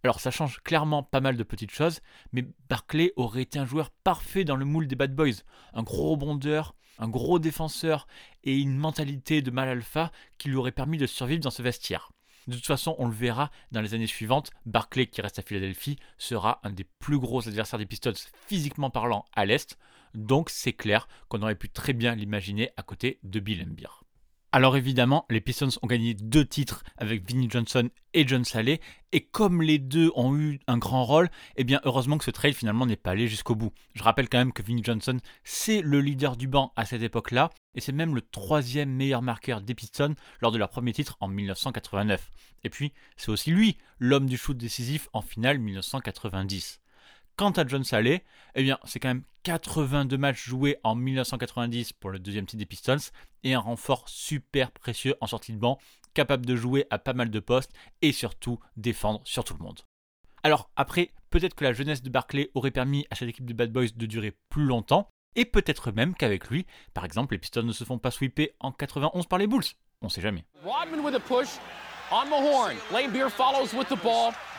Alors 0.03 0.19
ça 0.19 0.31
change 0.31 0.59
clairement 0.61 1.03
pas 1.03 1.19
mal 1.19 1.35
de 1.37 1.43
petites 1.43 1.71
choses, 1.71 2.01
mais 2.31 2.45
Barclay 2.69 3.11
aurait 3.15 3.41
été 3.41 3.57
un 3.57 3.65
joueur 3.65 3.89
parfait 3.89 4.43
dans 4.43 4.55
le 4.55 4.65
moule 4.65 4.87
des 4.87 4.95
Bad 4.95 5.15
Boys. 5.15 5.41
Un 5.73 5.81
gros 5.81 6.11
rebondeur, 6.11 6.75
un 6.99 7.09
gros 7.09 7.39
défenseur 7.39 8.07
et 8.43 8.55
une 8.55 8.77
mentalité 8.77 9.41
de 9.41 9.51
mal 9.51 9.67
alpha 9.67 10.11
qui 10.37 10.49
lui 10.49 10.57
aurait 10.57 10.71
permis 10.71 10.97
de 10.97 11.07
survivre 11.07 11.41
dans 11.41 11.49
ce 11.49 11.63
vestiaire. 11.63 12.11
De 12.47 12.55
toute 12.55 12.67
façon, 12.67 12.95
on 12.99 13.07
le 13.07 13.13
verra 13.13 13.49
dans 13.71 13.81
les 13.81 13.95
années 13.95 14.05
suivantes, 14.05 14.51
Barclay 14.67 15.07
qui 15.07 15.21
reste 15.21 15.39
à 15.39 15.41
Philadelphie 15.41 15.97
sera 16.19 16.59
un 16.63 16.69
des 16.69 16.85
plus 16.99 17.17
gros 17.17 17.47
adversaires 17.47 17.79
des 17.79 17.87
Pistons 17.87 18.13
physiquement 18.45 18.91
parlant 18.91 19.25
à 19.33 19.45
l'Est, 19.45 19.79
donc 20.13 20.51
c'est 20.51 20.73
clair 20.73 21.07
qu'on 21.27 21.41
aurait 21.41 21.55
pu 21.55 21.69
très 21.69 21.93
bien 21.93 22.13
l'imaginer 22.13 22.69
à 22.77 22.83
côté 22.83 23.19
de 23.23 23.39
Bill 23.39 23.63
Embiid. 23.63 24.04
Alors 24.55 24.77
évidemment, 24.77 25.25
les 25.29 25.41
Pistons 25.41 25.67
ont 25.81 25.87
gagné 25.87 26.13
deux 26.13 26.45
titres 26.45 26.85
avec 26.95 27.27
Vinnie 27.27 27.49
Johnson 27.49 27.89
et 28.13 28.25
John 28.25 28.45
Saleh, 28.45 28.79
et 29.11 29.25
comme 29.25 29.61
les 29.61 29.79
deux 29.79 30.13
ont 30.15 30.33
eu 30.37 30.61
un 30.67 30.77
grand 30.77 31.03
rôle, 31.03 31.29
eh 31.57 31.65
bien 31.65 31.81
heureusement 31.83 32.17
que 32.17 32.23
ce 32.23 32.31
trade 32.31 32.53
finalement 32.53 32.85
n'est 32.85 32.95
pas 32.95 33.11
allé 33.11 33.27
jusqu'au 33.27 33.55
bout. 33.55 33.73
Je 33.95 34.03
rappelle 34.03 34.29
quand 34.29 34.37
même 34.37 34.53
que 34.53 34.63
Vinnie 34.63 34.81
Johnson, 34.81 35.17
c'est 35.43 35.81
le 35.81 35.99
leader 35.99 36.37
du 36.37 36.47
banc 36.47 36.71
à 36.77 36.85
cette 36.85 37.01
époque-là, 37.01 37.49
et 37.73 37.81
c'est 37.81 37.91
même 37.91 38.15
le 38.15 38.21
troisième 38.21 38.91
meilleur 38.91 39.21
marqueur 39.21 39.59
des 39.59 39.75
Pistons 39.75 40.15
lors 40.39 40.53
de 40.53 40.57
leur 40.57 40.69
premier 40.69 40.93
titre 40.93 41.17
en 41.19 41.27
1989. 41.27 42.31
Et 42.63 42.69
puis, 42.69 42.93
c'est 43.17 43.31
aussi 43.31 43.51
lui, 43.51 43.75
l'homme 43.99 44.25
du 44.25 44.37
shoot 44.37 44.55
décisif 44.55 45.09
en 45.11 45.21
finale 45.21 45.59
1990. 45.59 46.79
Quant 47.37 47.51
à 47.51 47.67
John 47.67 47.83
Saleh, 47.83 48.23
eh 48.55 48.63
bien, 48.63 48.79
c'est 48.85 49.01
quand 49.01 49.09
même 49.09 49.23
82 49.43 50.17
matchs 50.17 50.45
joués 50.45 50.77
en 50.83 50.95
1990 50.95 51.91
pour 51.91 52.09
le 52.09 52.17
deuxième 52.17 52.45
titre 52.45 52.59
des 52.59 52.65
Pistons 52.65 53.11
et 53.43 53.53
un 53.53 53.59
renfort 53.59 54.07
super 54.07 54.71
précieux 54.71 55.15
en 55.19 55.27
sortie 55.27 55.51
de 55.51 55.57
banc, 55.57 55.77
capable 56.13 56.45
de 56.45 56.55
jouer 56.55 56.85
à 56.91 56.97
pas 56.97 57.11
mal 57.11 57.29
de 57.29 57.39
postes 57.41 57.73
et 58.01 58.13
surtout 58.13 58.59
défendre 58.77 59.19
sur 59.25 59.43
tout 59.43 59.53
le 59.53 59.65
monde. 59.65 59.81
Alors 60.43 60.69
après, 60.77 61.11
peut-être 61.29 61.55
que 61.55 61.65
la 61.65 61.73
jeunesse 61.73 62.01
de 62.01 62.09
Barclay 62.09 62.51
aurait 62.53 62.71
permis 62.71 63.05
à 63.09 63.15
cette 63.15 63.27
équipe 63.27 63.45
de 63.45 63.53
Bad 63.53 63.73
Boys 63.73 63.87
de 63.93 64.05
durer 64.05 64.33
plus 64.47 64.63
longtemps, 64.63 65.09
et 65.35 65.43
peut-être 65.43 65.91
même 65.91 66.15
qu'avec 66.15 66.47
lui, 66.47 66.65
par 66.93 67.03
exemple, 67.03 67.33
les 67.33 67.39
Pistons 67.39 67.63
ne 67.63 67.73
se 67.73 67.83
font 67.83 67.99
pas 67.99 68.11
sweeper 68.11 68.51
en 68.61 68.71
91 68.71 69.25
par 69.25 69.39
les 69.39 69.47
Bulls. 69.47 69.65
On 70.01 70.07
sait 70.07 70.21
jamais. 70.21 70.45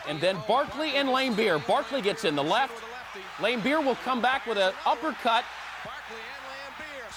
And 0.07 0.19
then 0.19 0.37
Barkley 0.47 0.95
and 0.95 1.09
Lane 1.09 1.33
Beer. 1.33 1.59
Barkley 1.59 2.01
gets 2.01 2.25
in 2.25 2.35
the 2.35 2.43
left. 2.43 2.73
Lane 3.41 3.59
Beer 3.61 3.81
will 3.81 3.95
come 4.03 4.21
back 4.21 4.45
with 4.45 4.57
an 4.57 4.73
uppercut. 4.85 5.43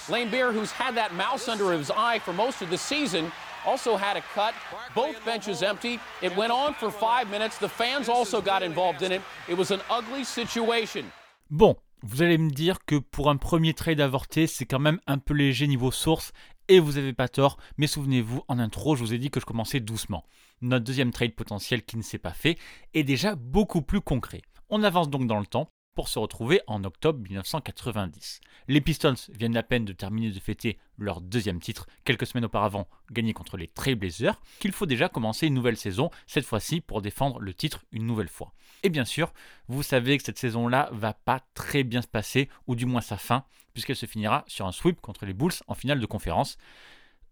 Lane 0.09 0.29
Beer, 0.29 0.51
who's 0.51 0.71
had 0.71 0.95
that 0.95 1.13
mouse 1.13 1.47
under 1.47 1.71
his 1.71 1.91
eye 1.91 2.19
for 2.19 2.33
most 2.33 2.61
of 2.61 2.69
the 2.69 2.77
season, 2.77 3.31
also 3.65 3.95
had 3.95 4.17
a 4.17 4.21
cut. 4.33 4.53
Both 4.95 5.23
benches 5.23 5.61
empty. 5.61 5.99
It 6.21 6.35
went 6.35 6.51
on 6.51 6.73
for 6.73 6.91
five 6.91 7.29
minutes. 7.29 7.57
The 7.57 7.69
fans 7.69 8.09
also 8.09 8.41
got 8.41 8.63
involved 8.63 9.03
in 9.03 9.11
it. 9.11 9.21
It 9.47 9.57
was 9.57 9.71
an 9.71 9.81
ugly 9.89 10.23
situation. 10.23 11.05
Bon, 11.49 11.75
vous 12.01 12.21
allez 12.21 12.37
me 12.37 12.49
dire 12.49 12.77
que 12.85 12.95
pour 12.95 13.29
un 13.29 13.37
premier 13.37 13.73
trade 13.73 14.01
avorté, 14.01 14.47
c'est 14.47 14.65
quand 14.65 14.79
même 14.79 14.99
un 15.05 15.19
peu 15.19 15.33
léger 15.33 15.67
niveau 15.67 15.91
source, 15.91 16.31
et 16.67 16.79
vous 16.79 16.93
n'avez 16.93 17.13
pas 17.13 17.27
tort, 17.27 17.57
mais 17.77 17.87
souvenez-vous, 17.87 18.43
en 18.47 18.57
intro, 18.57 18.95
je 18.95 19.03
vous 19.03 19.13
ai 19.13 19.17
dit 19.17 19.29
que 19.29 19.39
je 19.39 19.45
commençais 19.45 19.79
doucement. 19.79 20.23
Notre 20.61 20.85
deuxième 20.85 21.11
trade 21.11 21.33
potentiel 21.33 21.83
qui 21.83 21.97
ne 21.97 22.03
s'est 22.03 22.17
pas 22.17 22.33
fait 22.33 22.57
est 22.93 23.03
déjà 23.03 23.35
beaucoup 23.35 23.81
plus 23.81 24.01
concret. 24.01 24.41
On 24.69 24.83
avance 24.83 25.09
donc 25.09 25.27
dans 25.27 25.39
le 25.39 25.45
temps, 25.45 25.69
pour 25.95 26.07
se 26.07 26.19
retrouver 26.19 26.61
en 26.67 26.83
octobre 26.83 27.19
1990. 27.19 28.39
Les 28.67 28.81
Pistons 28.81 29.15
viennent 29.29 29.57
à 29.57 29.63
peine 29.63 29.85
de 29.85 29.93
terminer 29.93 30.31
de 30.31 30.39
fêter 30.39 30.77
leur 30.97 31.21
deuxième 31.21 31.59
titre 31.59 31.87
quelques 32.05 32.25
semaines 32.25 32.45
auparavant, 32.45 32.87
gagné 33.11 33.33
contre 33.33 33.57
les 33.57 33.67
Trailblazers, 33.67 34.39
qu'il 34.59 34.71
faut 34.71 34.85
déjà 34.85 35.09
commencer 35.09 35.47
une 35.47 35.53
nouvelle 35.53 35.77
saison, 35.77 36.09
cette 36.27 36.45
fois-ci 36.45 36.81
pour 36.81 37.01
défendre 37.01 37.39
le 37.39 37.53
titre 37.53 37.83
une 37.91 38.05
nouvelle 38.05 38.29
fois. 38.29 38.53
Et 38.83 38.89
bien 38.89 39.05
sûr, 39.05 39.33
vous 39.67 39.83
savez 39.83 40.17
que 40.17 40.23
cette 40.23 40.39
saison-là 40.39 40.89
va 40.93 41.13
pas 41.13 41.41
très 41.53 41.83
bien 41.83 42.01
se 42.01 42.07
passer, 42.07 42.49
ou 42.67 42.75
du 42.75 42.85
moins 42.85 43.01
sa 43.01 43.17
fin, 43.17 43.43
puisqu'elle 43.73 43.95
se 43.95 44.05
finira 44.05 44.43
sur 44.47 44.67
un 44.67 44.71
sweep 44.71 45.01
contre 45.01 45.25
les 45.25 45.33
Bulls 45.33 45.53
en 45.67 45.75
finale 45.75 45.99
de 45.99 46.05
conférence. 46.05 46.57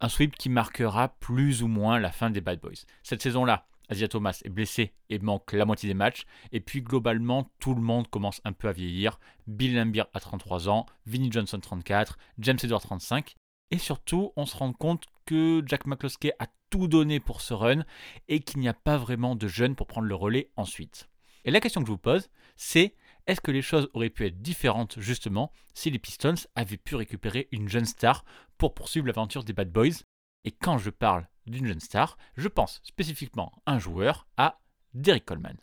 Un 0.02 0.10
sweep 0.10 0.36
qui 0.36 0.50
marquera 0.50 1.10
plus 1.20 1.62
ou 1.62 1.68
moins 1.68 2.00
la 2.00 2.12
fin 2.12 2.30
des 2.30 2.42
Bad 2.42 2.60
Boys. 2.62 2.86
Cette 3.04 3.22
saison-là, 3.22 3.68
Asia 3.90 4.08
Thomas 4.08 4.40
est 4.46 4.50
blessé 4.50 4.94
et 5.10 5.20
manque 5.20 5.52
la 5.52 5.66
moitié 5.66 5.90
des 5.90 5.96
matchs. 5.96 6.26
Et 6.52 6.62
puis 6.62 6.82
globalement, 6.82 7.52
tout 7.60 7.74
le 7.74 7.82
monde 7.82 8.08
commence 8.08 8.40
un 8.46 8.54
peu 8.54 8.70
à 8.70 8.72
vieillir. 8.72 9.20
Bill 9.48 9.76
Lambier 9.76 10.04
a 10.14 10.20
33 10.20 10.70
ans, 10.70 10.86
Vinnie 11.06 11.32
Johnson 11.32 11.60
34, 11.60 12.18
James 12.38 12.58
Edward 12.64 12.82
35. 12.82 13.36
Et 13.72 13.78
surtout, 13.78 14.32
on 14.36 14.46
se 14.46 14.56
rend 14.56 14.74
compte 14.74 15.06
que 15.26 15.62
Jack 15.66 15.86
McCloskey 15.86 16.34
a 16.40 16.48
tout 16.70 16.88
donné 16.88 17.20
pour 17.20 17.42
ce 17.42 17.54
run 17.54 17.84
et 18.28 18.40
qu'il 18.40 18.62
n'y 18.62 18.70
a 18.70 18.74
pas 18.74 18.98
vraiment 18.98 19.36
de 19.36 19.48
jeunes 19.48 19.76
pour 19.76 19.88
prendre 19.88 20.08
le 20.08 20.16
relais 20.16 20.50
ensuite. 20.56 21.10
Et 21.46 21.52
la 21.52 21.60
question 21.60 21.82
que 21.82 21.88
je 21.88 21.92
vous 21.92 21.98
pose, 21.98 22.30
c'est 22.56 22.96
est-ce 23.30 23.42
que 23.42 23.52
les 23.52 23.62
choses 23.62 23.92
auraient 23.94 24.10
pu 24.10 24.26
être 24.26 24.42
différentes 24.42 25.00
justement 25.00 25.52
si 25.76 25.92
les 25.92 26.00
Pistons 26.00 26.34
avaient 26.56 26.78
pu 26.78 26.96
récupérer 26.96 27.48
une 27.52 27.70
jeune 27.70 27.86
star 27.86 28.26
pour 28.58 28.74
poursuivre 28.74 29.06
l'aventure 29.06 29.44
des 29.44 29.54
Bad 29.54 29.72
Boys? 29.72 30.02
Et 30.46 30.52
quand 30.52 30.80
je 30.80 30.90
parle 30.90 31.28
d'une 31.46 31.68
jeune 31.68 31.80
star, 31.80 32.18
je 32.38 32.48
pense 32.48 32.82
spécifiquement 32.84 33.52
à 33.68 33.74
un 33.74 33.80
joueur, 33.80 34.28
à 34.38 34.60
Derrick 34.96 35.26
Coleman. 35.26 35.56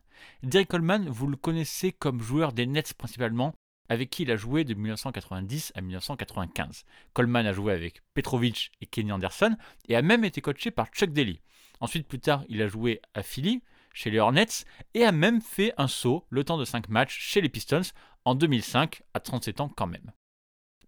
Derrick 0.45 0.69
Coleman, 0.69 1.09
vous 1.09 1.27
le 1.27 1.37
connaissez 1.37 1.91
comme 1.91 2.23
joueur 2.23 2.53
des 2.53 2.67
Nets 2.67 2.95
principalement, 2.95 3.53
avec 3.89 4.11
qui 4.11 4.23
il 4.23 4.31
a 4.31 4.37
joué 4.37 4.63
de 4.63 4.75
1990 4.75 5.73
à 5.75 5.81
1995. 5.81 6.85
Coleman 7.15 7.49
a 7.49 7.53
joué 7.53 7.73
avec 7.73 8.01
Petrovic 8.15 8.71
et 8.81 8.87
Kenny 8.87 9.11
Anderson 9.11 9.57
et 9.89 9.97
a 9.97 10.03
même 10.03 10.25
été 10.25 10.41
coaché 10.41 10.71
par 10.71 10.87
Chuck 10.91 11.11
Daly. 11.11 11.41
Ensuite, 11.81 12.07
plus 12.07 12.21
tard, 12.21 12.45
il 12.49 12.63
a 12.63 12.69
joué 12.69 13.03
à 13.13 13.25
Philly, 13.25 13.61
chez 13.97 14.11
les 14.11 14.19
Hornets, 14.19 14.65
et 14.93 15.05
a 15.05 15.11
même 15.11 15.41
fait 15.41 15.73
un 15.79 15.89
saut, 15.89 16.27
le 16.29 16.45
temps 16.45 16.59
de 16.59 16.67
5 16.67 16.91
matchs, 16.91 17.19
chez 17.19 17.41
les 17.41 17.49
Pistons 17.49 17.81
en 18.27 18.35
2005, 18.35 19.03
à 19.15 19.21
37 19.21 19.63
ans 19.63 19.71
quand 19.75 19.87
même. 19.87 20.13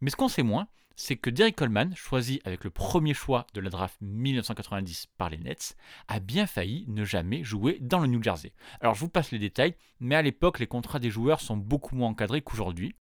Mais 0.02 0.10
ce 0.10 0.16
qu'on 0.16 0.28
sait 0.28 0.42
moins, 0.42 0.68
c'est 0.94 1.16
que 1.16 1.30
Derrick 1.30 1.56
Coleman, 1.56 1.96
choisi 1.96 2.42
avec 2.44 2.64
le 2.64 2.70
premier 2.70 3.14
choix 3.14 3.46
de 3.54 3.60
la 3.60 3.70
draft 3.70 3.96
1990 4.02 5.06
par 5.16 5.30
les 5.30 5.38
Nets, 5.38 5.74
a 6.06 6.20
bien 6.20 6.46
failli 6.46 6.84
ne 6.88 7.04
jamais 7.04 7.42
jouer 7.44 7.78
dans 7.80 8.00
le 8.00 8.08
New 8.08 8.22
Jersey. 8.22 8.52
Alors 8.82 8.94
je 8.94 9.00
vous 9.00 9.08
passe 9.08 9.30
les 9.30 9.38
détails, 9.38 9.74
mais 10.00 10.14
à 10.14 10.22
l'époque 10.22 10.58
les 10.58 10.66
contrats 10.66 10.98
des 10.98 11.10
joueurs 11.10 11.40
sont 11.40 11.56
beaucoup 11.56 11.96
moins 11.96 12.10
encadrés 12.10 12.42
qu'aujourd'hui. 12.42 12.94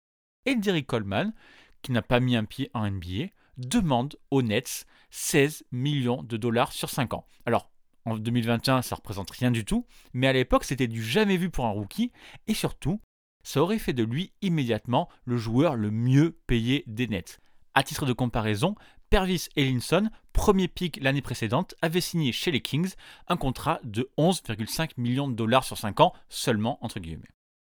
Et 0.45 0.55
Derrick 0.55 0.87
Coleman, 0.87 1.35
qui 1.83 1.91
n'a 1.91 2.03
pas 2.03 2.21
mis 2.21 2.37
un 2.37 2.45
pied 2.45 2.71
en 2.75 2.89
NBA, 2.89 3.31
demande 3.57 4.17
aux 4.31 4.43
Nets 4.43 4.87
16 5.11 5.65
millions 5.73 6.23
de 6.23 6.37
dollars 6.37 6.73
sur 6.73 6.91
5 6.91 7.15
ans. 7.15 7.27
Alors 7.45 7.73
en 8.07 8.17
2021 8.17 8.81
ça 8.81 8.97
représente 8.97 9.31
rien 9.31 9.51
du 9.51 9.65
tout, 9.65 9.87
mais 10.15 10.29
à 10.29 10.33
l'époque 10.33 10.65
c'était 10.65 10.89
du 10.89 11.03
jamais 11.03 11.37
vu 11.37 11.51
pour 11.51 11.67
un 11.67 11.71
rookie, 11.71 12.13
et 12.47 12.55
surtout 12.55 13.01
ça 13.43 13.61
aurait 13.61 13.79
fait 13.79 13.93
de 13.93 14.03
lui 14.03 14.33
immédiatement 14.43 15.09
le 15.25 15.37
joueur 15.37 15.77
le 15.77 15.91
mieux 15.91 16.39
payé 16.47 16.85
des 16.87 17.07
Nets. 17.07 17.41
À 17.75 17.83
titre 17.83 18.07
de 18.07 18.13
comparaison, 18.13 18.75
Pervis 19.11 19.49
Ellinson, 19.55 20.09
premier 20.33 20.67
pick 20.67 20.99
l'année 21.01 21.23
précédente, 21.23 21.75
avait 21.83 22.01
signé 22.01 22.33
chez 22.33 22.51
les 22.51 22.61
Kings 22.61 22.95
un 23.29 23.37
contrat 23.37 23.79
de 23.85 24.11
11,5 24.19 24.93
millions 24.97 25.29
de 25.29 25.35
dollars 25.35 25.63
sur 25.63 25.79
5 25.79 26.01
ans 26.01 26.13
seulement, 26.29 26.79
entre 26.85 26.99
guillemets. 26.99 27.29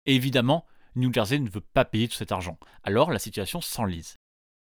Et 0.07 0.17
évidemment, 0.17 0.67
New 0.97 1.13
Jersey 1.13 1.39
ne 1.39 1.49
veut 1.49 1.61
pas 1.61 1.85
payer 1.85 2.09
tout 2.09 2.17
cet 2.17 2.33
argent, 2.33 2.59
alors 2.83 3.13
la 3.13 3.19
situation 3.19 3.61
s'enlise. 3.61 4.17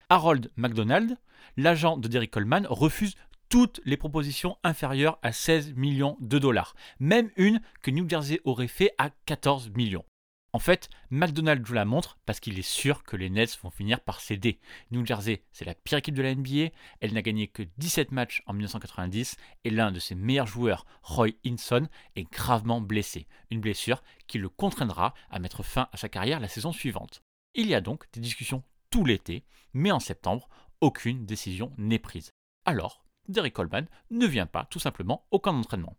Harold 0.09 0.51
McDonald, 0.55 1.17
l'agent 1.55 1.97
de 1.97 2.07
Derrick 2.07 2.31
Coleman, 2.31 2.65
refuse 2.69 3.15
toutes 3.49 3.81
les 3.85 3.97
propositions 3.97 4.57
inférieures 4.63 5.19
à 5.21 5.31
16 5.31 5.73
millions 5.73 6.17
de 6.19 6.39
dollars, 6.39 6.75
même 6.99 7.31
une 7.37 7.61
que 7.81 7.91
New 7.91 8.07
Jersey 8.07 8.41
aurait 8.43 8.67
fait 8.67 8.93
à 8.97 9.09
14 9.25 9.71
millions. 9.71 10.05
En 10.53 10.59
fait, 10.59 10.89
McDonald 11.11 11.65
joue 11.65 11.73
la 11.73 11.85
montre 11.85 12.17
parce 12.25 12.39
qu'il 12.39 12.57
est 12.57 12.67
sûr 12.67 13.03
que 13.03 13.15
les 13.15 13.29
Nets 13.29 13.59
vont 13.61 13.69
finir 13.69 13.99
par 13.99 14.21
céder. 14.21 14.59
New 14.91 15.05
Jersey, 15.05 15.43
c'est 15.51 15.65
la 15.65 15.75
pire 15.75 15.99
équipe 15.99 16.15
de 16.15 16.23
la 16.23 16.33
NBA. 16.33 16.69
Elle 16.99 17.13
n'a 17.13 17.21
gagné 17.21 17.47
que 17.47 17.63
17 17.77 18.11
matchs 18.11 18.41
en 18.47 18.53
1990 18.53 19.35
et 19.65 19.69
l'un 19.69 19.91
de 19.91 19.99
ses 19.99 20.15
meilleurs 20.15 20.47
joueurs, 20.47 20.85
Roy 21.03 21.31
Hinson, 21.45 21.87
est 22.15 22.31
gravement 22.31 22.81
blessé. 22.81 23.27
Une 23.51 23.61
blessure 23.61 24.01
qui 24.25 24.39
le 24.39 24.49
contraindra 24.49 25.13
à 25.29 25.39
mettre 25.39 25.63
fin 25.63 25.89
à 25.91 25.97
sa 25.97 26.09
carrière 26.09 26.39
la 26.39 26.47
saison 26.47 26.71
suivante. 26.71 27.21
Il 27.53 27.67
y 27.67 27.75
a 27.75 27.81
donc 27.81 28.05
des 28.13 28.21
discussions 28.21 28.63
tout 28.89 29.05
l'été, 29.05 29.43
mais 29.73 29.91
en 29.91 29.99
septembre, 29.99 30.49
aucune 30.81 31.25
décision 31.25 31.73
n'est 31.77 31.99
prise. 31.99 32.31
Alors, 32.65 33.03
Derek 33.27 33.53
Coleman 33.53 33.87
ne 34.11 34.25
vient 34.25 34.45
pas 34.45 34.65
tout 34.65 34.79
simplement 34.79 35.25
au 35.31 35.39
camp 35.39 35.53
d'entraînement. 35.53 35.97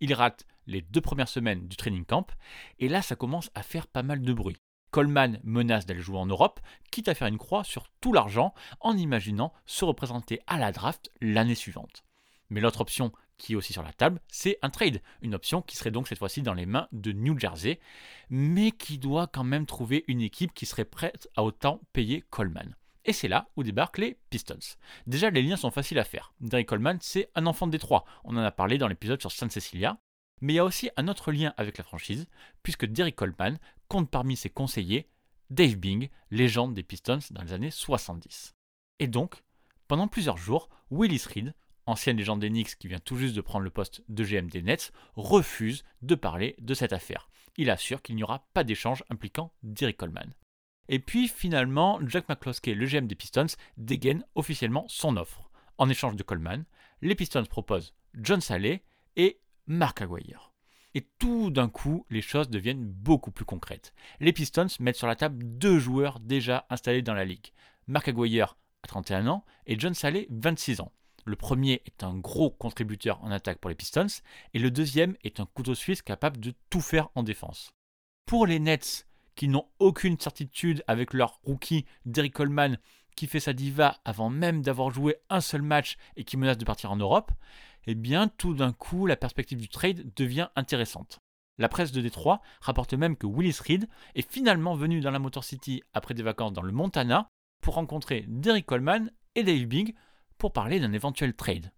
Il 0.00 0.12
rate 0.14 0.46
les 0.66 0.82
deux 0.82 1.00
premières 1.00 1.28
semaines 1.28 1.68
du 1.68 1.76
training 1.76 2.04
camp, 2.04 2.26
et 2.78 2.88
là 2.88 3.02
ça 3.02 3.16
commence 3.16 3.50
à 3.54 3.62
faire 3.62 3.86
pas 3.86 4.02
mal 4.02 4.22
de 4.22 4.32
bruit. 4.32 4.56
Coleman 4.90 5.40
menace 5.42 5.86
d'aller 5.86 6.02
jouer 6.02 6.18
en 6.18 6.26
Europe, 6.26 6.60
quitte 6.90 7.08
à 7.08 7.14
faire 7.14 7.26
une 7.26 7.38
croix 7.38 7.64
sur 7.64 7.88
tout 8.00 8.12
l'argent 8.12 8.54
en 8.80 8.96
imaginant 8.96 9.52
se 9.66 9.84
représenter 9.84 10.40
à 10.46 10.58
la 10.58 10.70
draft 10.70 11.10
l'année 11.20 11.56
suivante. 11.56 12.04
Mais 12.50 12.60
l'autre 12.60 12.80
option 12.80 13.12
qui 13.36 13.54
est 13.54 13.56
aussi 13.56 13.72
sur 13.72 13.82
la 13.82 13.92
table, 13.92 14.20
c'est 14.28 14.58
un 14.62 14.70
trade, 14.70 15.02
une 15.22 15.34
option 15.34 15.62
qui 15.62 15.76
serait 15.76 15.90
donc 15.90 16.06
cette 16.06 16.18
fois-ci 16.18 16.42
dans 16.42 16.54
les 16.54 16.66
mains 16.66 16.86
de 16.92 17.10
New 17.10 17.36
Jersey, 17.38 17.80
mais 18.30 18.70
qui 18.70 18.98
doit 18.98 19.26
quand 19.26 19.42
même 19.42 19.66
trouver 19.66 20.04
une 20.06 20.20
équipe 20.20 20.54
qui 20.54 20.66
serait 20.66 20.84
prête 20.84 21.28
à 21.36 21.42
autant 21.42 21.80
payer 21.92 22.22
Coleman. 22.30 22.76
Et 23.04 23.12
c'est 23.12 23.28
là 23.28 23.48
où 23.56 23.62
débarquent 23.62 23.98
les 23.98 24.18
Pistons. 24.30 24.58
Déjà, 25.06 25.30
les 25.30 25.42
liens 25.42 25.56
sont 25.56 25.70
faciles 25.70 25.98
à 25.98 26.04
faire. 26.04 26.32
Derrick 26.40 26.68
Coleman, 26.68 26.98
c'est 27.00 27.30
un 27.34 27.46
enfant 27.46 27.66
de 27.66 27.72
Détroit. 27.72 28.04
On 28.24 28.36
en 28.36 28.42
a 28.42 28.50
parlé 28.50 28.78
dans 28.78 28.88
l'épisode 28.88 29.20
sur 29.20 29.30
San 29.30 29.50
Cecilia. 29.50 29.98
Mais 30.40 30.54
il 30.54 30.56
y 30.56 30.60
a 30.60 30.64
aussi 30.64 30.90
un 30.96 31.08
autre 31.08 31.30
lien 31.30 31.52
avec 31.56 31.78
la 31.78 31.84
franchise, 31.84 32.26
puisque 32.62 32.86
Derrick 32.86 33.16
Coleman 33.16 33.58
compte 33.88 34.10
parmi 34.10 34.36
ses 34.36 34.50
conseillers 34.50 35.08
Dave 35.50 35.76
Bing, 35.76 36.08
légende 36.30 36.74
des 36.74 36.82
Pistons 36.82 37.18
dans 37.30 37.42
les 37.42 37.52
années 37.52 37.70
70. 37.70 38.54
Et 38.98 39.06
donc, 39.06 39.42
pendant 39.86 40.08
plusieurs 40.08 40.38
jours, 40.38 40.70
Willis 40.90 41.24
Reed, 41.32 41.54
ancienne 41.86 42.16
légende 42.16 42.40
des 42.40 42.48
Knicks 42.48 42.76
qui 42.76 42.88
vient 42.88 42.98
tout 42.98 43.16
juste 43.16 43.36
de 43.36 43.40
prendre 43.42 43.64
le 43.64 43.70
poste 43.70 44.02
de 44.08 44.24
GM 44.24 44.48
des 44.48 44.62
Nets, 44.62 44.92
refuse 45.14 45.84
de 46.02 46.14
parler 46.14 46.56
de 46.58 46.74
cette 46.74 46.94
affaire. 46.94 47.28
Il 47.56 47.70
assure 47.70 48.02
qu'il 48.02 48.16
n'y 48.16 48.24
aura 48.24 48.46
pas 48.54 48.64
d'échange 48.64 49.04
impliquant 49.10 49.52
Derrick 49.62 49.98
Coleman. 49.98 50.32
Et 50.88 50.98
puis 50.98 51.28
finalement, 51.28 51.98
Jack 52.06 52.28
McCloskey, 52.28 52.74
le 52.74 52.86
GM 52.86 53.06
des 53.06 53.14
Pistons, 53.14 53.46
dégaine 53.76 54.24
officiellement 54.34 54.84
son 54.88 55.16
offre. 55.16 55.50
En 55.78 55.88
échange 55.88 56.16
de 56.16 56.22
Coleman, 56.22 56.64
les 57.02 57.14
Pistons 57.14 57.44
proposent 57.44 57.94
John 58.14 58.40
Saleh 58.40 58.82
et 59.16 59.40
Mark 59.66 60.02
Aguirre. 60.02 60.52
Et 60.94 61.08
tout 61.18 61.50
d'un 61.50 61.68
coup, 61.68 62.06
les 62.08 62.22
choses 62.22 62.48
deviennent 62.48 62.86
beaucoup 62.86 63.32
plus 63.32 63.44
concrètes. 63.44 63.92
Les 64.20 64.32
Pistons 64.32 64.68
mettent 64.78 64.96
sur 64.96 65.08
la 65.08 65.16
table 65.16 65.42
deux 65.42 65.78
joueurs 65.78 66.20
déjà 66.20 66.66
installés 66.70 67.02
dans 67.02 67.14
la 67.14 67.24
ligue. 67.24 67.48
Mark 67.88 68.08
Aguirre 68.08 68.56
a 68.84 68.86
31 68.86 69.26
ans 69.26 69.44
et 69.66 69.78
John 69.78 69.94
Saleh 69.94 70.28
26 70.30 70.80
ans. 70.80 70.92
Le 71.24 71.36
premier 71.36 71.82
est 71.86 72.04
un 72.04 72.14
gros 72.14 72.50
contributeur 72.50 73.22
en 73.24 73.30
attaque 73.30 73.58
pour 73.58 73.70
les 73.70 73.74
Pistons 73.74 74.06
et 74.52 74.58
le 74.58 74.70
deuxième 74.70 75.16
est 75.24 75.40
un 75.40 75.46
couteau 75.46 75.74
suisse 75.74 76.02
capable 76.02 76.38
de 76.38 76.54
tout 76.70 76.82
faire 76.82 77.08
en 77.14 77.22
défense. 77.22 77.72
Pour 78.26 78.46
les 78.46 78.60
Nets, 78.60 79.08
qui 79.34 79.48
n'ont 79.48 79.68
aucune 79.78 80.18
certitude 80.18 80.82
avec 80.86 81.12
leur 81.12 81.40
rookie 81.44 81.86
Derrick 82.04 82.34
Coleman 82.34 82.78
qui 83.16 83.26
fait 83.26 83.40
sa 83.40 83.52
diva 83.52 83.98
avant 84.04 84.30
même 84.30 84.62
d'avoir 84.62 84.90
joué 84.90 85.16
un 85.30 85.40
seul 85.40 85.62
match 85.62 85.96
et 86.16 86.24
qui 86.24 86.36
menace 86.36 86.58
de 86.58 86.64
partir 86.64 86.90
en 86.90 86.96
Europe, 86.96 87.32
eh 87.86 87.94
bien 87.94 88.28
tout 88.28 88.54
d'un 88.54 88.72
coup 88.72 89.06
la 89.06 89.16
perspective 89.16 89.58
du 89.58 89.68
trade 89.68 90.12
devient 90.16 90.48
intéressante. 90.56 91.18
La 91.58 91.68
presse 91.68 91.92
de 91.92 92.00
Détroit 92.00 92.40
rapporte 92.60 92.94
même 92.94 93.16
que 93.16 93.28
Willis 93.28 93.58
Reed 93.64 93.88
est 94.16 94.28
finalement 94.28 94.74
venu 94.74 95.00
dans 95.00 95.12
la 95.12 95.20
Motor 95.20 95.44
City 95.44 95.82
après 95.92 96.14
des 96.14 96.24
vacances 96.24 96.52
dans 96.52 96.62
le 96.62 96.72
Montana 96.72 97.28
pour 97.60 97.74
rencontrer 97.74 98.24
Derrick 98.26 98.66
Coleman 98.66 99.10
et 99.36 99.44
Dave 99.44 99.66
Big 99.66 99.94
pour 100.36 100.52
parler 100.52 100.80
d'un 100.80 100.92
éventuel 100.92 101.34
trade. 101.34 101.70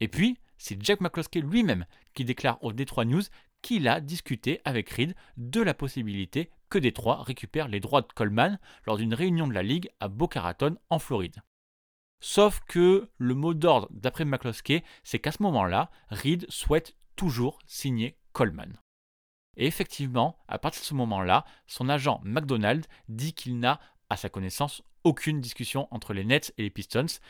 Et 0.00 0.08
puis, 0.08 0.38
c'est 0.56 0.80
Jack 0.82 1.00
McCloskey 1.00 1.40
lui-même 1.40 1.84
qui 2.14 2.24
déclare 2.24 2.62
au 2.62 2.72
Detroit 2.72 3.06
News 3.06 3.22
qu'il 3.60 3.88
a 3.88 4.00
discuté 4.00 4.60
avec 4.64 4.88
Reed 4.90 5.14
de 5.36 5.60
la 5.60 5.74
possibilité 5.74 6.50
que 6.74 6.78
Détroit 6.80 7.22
récupère 7.22 7.68
les 7.68 7.78
droits 7.78 8.02
de 8.02 8.12
Coleman 8.12 8.58
lors 8.84 8.96
d'une 8.96 9.14
réunion 9.14 9.46
de 9.46 9.52
la 9.52 9.62
Ligue 9.62 9.90
à 10.00 10.08
Boca 10.08 10.40
Raton 10.40 10.76
en 10.90 10.98
Floride. 10.98 11.36
Sauf 12.18 12.58
que 12.66 13.08
le 13.16 13.34
mot 13.36 13.54
d'ordre, 13.54 13.86
d'après 13.92 14.24
McCloskey, 14.24 14.82
c'est 15.04 15.20
qu'à 15.20 15.30
ce 15.30 15.40
moment-là, 15.44 15.88
Reed 16.08 16.46
souhaite 16.48 16.96
toujours 17.14 17.60
signer 17.64 18.18
Coleman. 18.32 18.76
Et 19.56 19.68
effectivement, 19.68 20.36
à 20.48 20.58
partir 20.58 20.82
de 20.82 20.86
ce 20.86 20.94
moment-là, 20.94 21.44
son 21.68 21.88
agent 21.88 22.20
McDonald 22.24 22.84
dit 23.08 23.34
qu'il 23.34 23.60
n'a, 23.60 23.78
à 24.10 24.16
sa 24.16 24.28
connaissance, 24.28 24.82
aucune 25.04 25.40
discussion 25.40 25.86
entre 25.92 26.12
les 26.12 26.24
Nets 26.24 26.52
et 26.58 26.62
les 26.62 26.70
Pistons, 26.70 27.20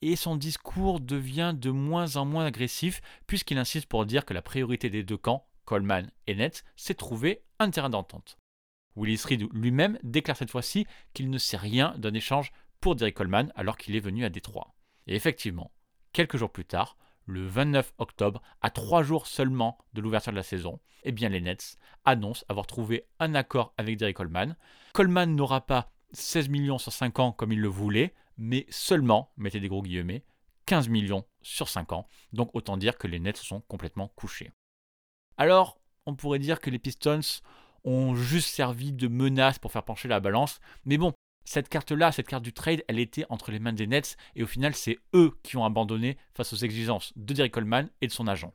et 0.00 0.16
son 0.16 0.36
discours 0.36 1.00
devient 1.00 1.52
de 1.54 1.70
moins 1.70 2.16
en 2.16 2.24
moins 2.24 2.46
agressif 2.46 3.02
puisqu'il 3.26 3.58
insiste 3.58 3.90
pour 3.90 4.06
dire 4.06 4.24
que 4.24 4.32
la 4.32 4.40
priorité 4.40 4.88
des 4.88 5.02
deux 5.02 5.18
camps, 5.18 5.46
Coleman 5.66 6.10
et 6.26 6.34
Nets, 6.34 6.64
c'est 6.76 6.94
trouver 6.94 7.42
un 7.58 7.68
terrain 7.68 7.90
d'entente. 7.90 8.38
Willis 8.96 9.22
Reed 9.24 9.48
lui-même 9.52 9.98
déclare 10.02 10.36
cette 10.36 10.50
fois-ci 10.50 10.86
qu'il 11.12 11.30
ne 11.30 11.38
sait 11.38 11.56
rien 11.56 11.94
d'un 11.98 12.14
échange 12.14 12.52
pour 12.80 12.96
Derek 12.96 13.14
Coleman 13.14 13.52
alors 13.54 13.76
qu'il 13.76 13.94
est 13.94 14.00
venu 14.00 14.24
à 14.24 14.30
Détroit. 14.30 14.74
Et 15.06 15.14
effectivement, 15.14 15.70
quelques 16.12 16.36
jours 16.36 16.50
plus 16.50 16.64
tard, 16.64 16.96
le 17.26 17.46
29 17.46 17.92
octobre, 17.98 18.42
à 18.62 18.70
trois 18.70 19.02
jours 19.02 19.26
seulement 19.26 19.78
de 19.92 20.00
l'ouverture 20.00 20.32
de 20.32 20.36
la 20.36 20.42
saison, 20.42 20.80
eh 21.02 21.12
bien 21.12 21.28
les 21.28 21.40
Nets 21.40 21.78
annoncent 22.04 22.44
avoir 22.48 22.66
trouvé 22.66 23.06
un 23.18 23.34
accord 23.34 23.74
avec 23.76 23.96
Derek 23.96 24.16
Coleman. 24.16 24.56
Coleman 24.92 25.34
n'aura 25.34 25.66
pas 25.66 25.92
16 26.12 26.48
millions 26.48 26.78
sur 26.78 26.92
5 26.92 27.18
ans 27.18 27.32
comme 27.32 27.52
il 27.52 27.60
le 27.60 27.68
voulait, 27.68 28.14
mais 28.38 28.66
seulement, 28.70 29.32
mettez 29.36 29.60
des 29.60 29.68
gros 29.68 29.82
guillemets, 29.82 30.24
15 30.66 30.88
millions 30.88 31.24
sur 31.42 31.68
5 31.68 31.92
ans. 31.92 32.08
Donc 32.32 32.50
autant 32.54 32.76
dire 32.76 32.98
que 32.98 33.06
les 33.06 33.18
Nets 33.18 33.36
sont 33.36 33.60
complètement 33.62 34.08
couchés. 34.08 34.52
Alors, 35.36 35.80
on 36.06 36.14
pourrait 36.14 36.38
dire 36.38 36.60
que 36.60 36.70
les 36.70 36.78
Pistons 36.78 37.20
ont 37.86 38.14
juste 38.14 38.48
servi 38.48 38.92
de 38.92 39.08
menace 39.08 39.58
pour 39.58 39.72
faire 39.72 39.84
pencher 39.84 40.08
la 40.08 40.20
balance, 40.20 40.60
mais 40.84 40.98
bon, 40.98 41.14
cette 41.44 41.68
carte-là, 41.68 42.12
cette 42.12 42.26
carte 42.26 42.42
du 42.42 42.52
trade, 42.52 42.82
elle 42.88 42.98
était 42.98 43.24
entre 43.30 43.52
les 43.52 43.60
mains 43.60 43.72
des 43.72 43.86
Nets 43.86 44.16
et 44.34 44.42
au 44.42 44.46
final, 44.46 44.74
c'est 44.74 44.98
eux 45.14 45.38
qui 45.42 45.56
ont 45.56 45.64
abandonné 45.64 46.18
face 46.34 46.52
aux 46.52 46.56
exigences 46.56 47.12
de 47.16 47.32
Derek 47.32 47.52
Coleman 47.52 47.88
et 48.00 48.08
de 48.08 48.12
son 48.12 48.26
agent. 48.26 48.52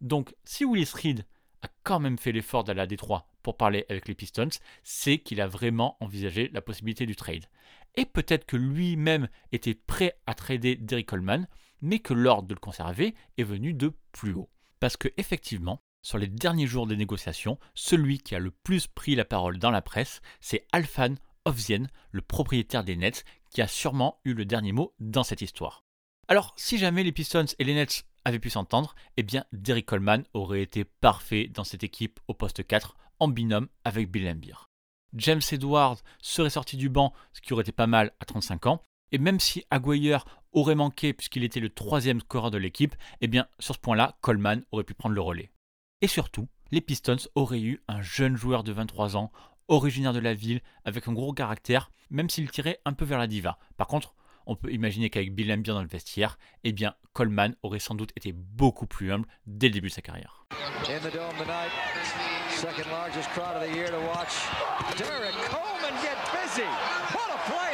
Donc, 0.00 0.34
si 0.44 0.64
Willis 0.64 0.90
Reed 0.94 1.26
a 1.62 1.68
quand 1.82 2.00
même 2.00 2.18
fait 2.18 2.32
l'effort 2.32 2.64
d'aller 2.64 2.80
à 2.80 2.86
Détroit 2.86 3.26
pour 3.42 3.58
parler 3.58 3.84
avec 3.90 4.08
les 4.08 4.14
Pistons, 4.14 4.48
c'est 4.82 5.18
qu'il 5.18 5.42
a 5.42 5.46
vraiment 5.46 5.98
envisagé 6.00 6.48
la 6.54 6.62
possibilité 6.62 7.04
du 7.04 7.14
trade. 7.14 7.44
Et 7.96 8.06
peut-être 8.06 8.46
que 8.46 8.56
lui-même 8.56 9.28
était 9.52 9.74
prêt 9.74 10.18
à 10.26 10.34
trader 10.34 10.76
Derek 10.76 11.06
Coleman, 11.06 11.46
mais 11.82 11.98
que 11.98 12.14
l'ordre 12.14 12.48
de 12.48 12.54
le 12.54 12.60
conserver 12.60 13.14
est 13.36 13.44
venu 13.44 13.74
de 13.74 13.92
plus 14.12 14.32
haut. 14.32 14.48
Parce 14.78 14.96
que 14.96 15.08
effectivement, 15.18 15.82
sur 16.02 16.18
les 16.18 16.26
derniers 16.26 16.66
jours 16.66 16.86
des 16.86 16.96
négociations, 16.96 17.58
celui 17.74 18.18
qui 18.18 18.34
a 18.34 18.38
le 18.38 18.50
plus 18.50 18.86
pris 18.86 19.14
la 19.14 19.24
parole 19.24 19.58
dans 19.58 19.70
la 19.70 19.82
presse, 19.82 20.20
c'est 20.40 20.66
Alfan 20.72 21.14
Ovzien, 21.44 21.86
le 22.10 22.22
propriétaire 22.22 22.84
des 22.84 22.96
Nets, 22.96 23.24
qui 23.50 23.62
a 23.62 23.68
sûrement 23.68 24.20
eu 24.24 24.34
le 24.34 24.44
dernier 24.44 24.72
mot 24.72 24.94
dans 25.00 25.24
cette 25.24 25.42
histoire. 25.42 25.84
Alors, 26.28 26.52
si 26.56 26.78
jamais 26.78 27.02
les 27.02 27.12
Pistons 27.12 27.46
et 27.58 27.64
les 27.64 27.74
Nets 27.74 28.04
avaient 28.24 28.38
pu 28.38 28.50
s'entendre, 28.50 28.94
eh 29.16 29.22
bien 29.22 29.44
Derrick 29.52 29.86
Coleman 29.86 30.24
aurait 30.34 30.62
été 30.62 30.84
parfait 30.84 31.48
dans 31.48 31.64
cette 31.64 31.82
équipe 31.82 32.20
au 32.28 32.34
poste 32.34 32.66
4 32.66 32.96
en 33.18 33.28
binôme 33.28 33.68
avec 33.84 34.10
Bill 34.10 34.28
Embiid. 34.28 34.54
James 35.14 35.40
Edwards 35.50 35.98
serait 36.22 36.50
sorti 36.50 36.76
du 36.76 36.88
banc, 36.88 37.12
ce 37.32 37.40
qui 37.40 37.52
aurait 37.52 37.62
été 37.62 37.72
pas 37.72 37.88
mal 37.88 38.12
à 38.20 38.24
35 38.24 38.66
ans, 38.66 38.82
et 39.12 39.18
même 39.18 39.40
si 39.40 39.64
Aguirre 39.70 40.24
aurait 40.52 40.74
manqué 40.74 41.12
puisqu'il 41.12 41.44
était 41.44 41.60
le 41.60 41.70
troisième 41.70 42.20
scoreur 42.20 42.50
de 42.50 42.58
l'équipe, 42.58 42.94
eh 43.20 43.26
bien 43.26 43.48
sur 43.58 43.74
ce 43.74 43.80
point-là, 43.80 44.16
Coleman 44.20 44.64
aurait 44.70 44.84
pu 44.84 44.94
prendre 44.94 45.14
le 45.14 45.20
relais. 45.20 45.50
Et 46.02 46.08
surtout, 46.08 46.48
les 46.70 46.80
Pistons 46.80 47.28
auraient 47.34 47.60
eu 47.60 47.82
un 47.86 48.00
jeune 48.00 48.34
joueur 48.34 48.64
de 48.64 48.72
23 48.72 49.18
ans, 49.18 49.30
originaire 49.68 50.14
de 50.14 50.18
la 50.18 50.32
ville, 50.32 50.62
avec 50.86 51.06
un 51.08 51.12
gros 51.12 51.34
caractère, 51.34 51.90
même 52.08 52.30
s'il 52.30 52.50
tirait 52.50 52.80
un 52.86 52.94
peu 52.94 53.04
vers 53.04 53.18
la 53.18 53.26
diva. 53.26 53.58
Par 53.76 53.86
contre, 53.86 54.14
on 54.46 54.56
peut 54.56 54.72
imaginer 54.72 55.10
qu'avec 55.10 55.34
Bill 55.34 55.52
Embiid 55.52 55.74
dans 55.74 55.82
le 55.82 55.88
vestiaire, 55.88 56.38
eh 56.64 56.72
bien 56.72 56.94
Coleman 57.12 57.54
aurait 57.62 57.80
sans 57.80 57.94
doute 57.94 58.12
été 58.16 58.32
beaucoup 58.32 58.86
plus 58.86 59.12
humble 59.12 59.28
dès 59.46 59.68
le 59.68 59.74
début 59.74 59.88
de 59.88 59.92
sa 59.92 60.00
carrière. 60.00 60.46
Derek 60.88 61.12
Coleman 65.48 65.94
get 66.02 66.16
busy. 66.32 66.66
What 67.12 67.30
a 67.30 67.38
play 67.46 67.70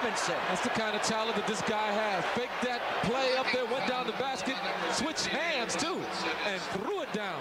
Robinson. 0.00 0.34
That's 0.48 0.62
the 0.62 0.70
kind 0.70 0.94
of 0.94 1.02
talent 1.02 1.34
that 1.34 1.46
this 1.46 1.62
guy 1.62 1.90
has. 1.90 2.24
Fake 2.34 2.50
that 2.62 2.80
play 3.02 3.36
up 3.36 3.46
there, 3.52 3.64
went 3.64 3.88
down 3.88 4.06
the 4.06 4.16
basket, 4.18 4.54
switched 4.92 5.26
hands 5.26 5.76
too, 5.76 5.96
and 6.46 6.60
threw 6.72 7.02
it 7.02 7.12
down. 7.12 7.40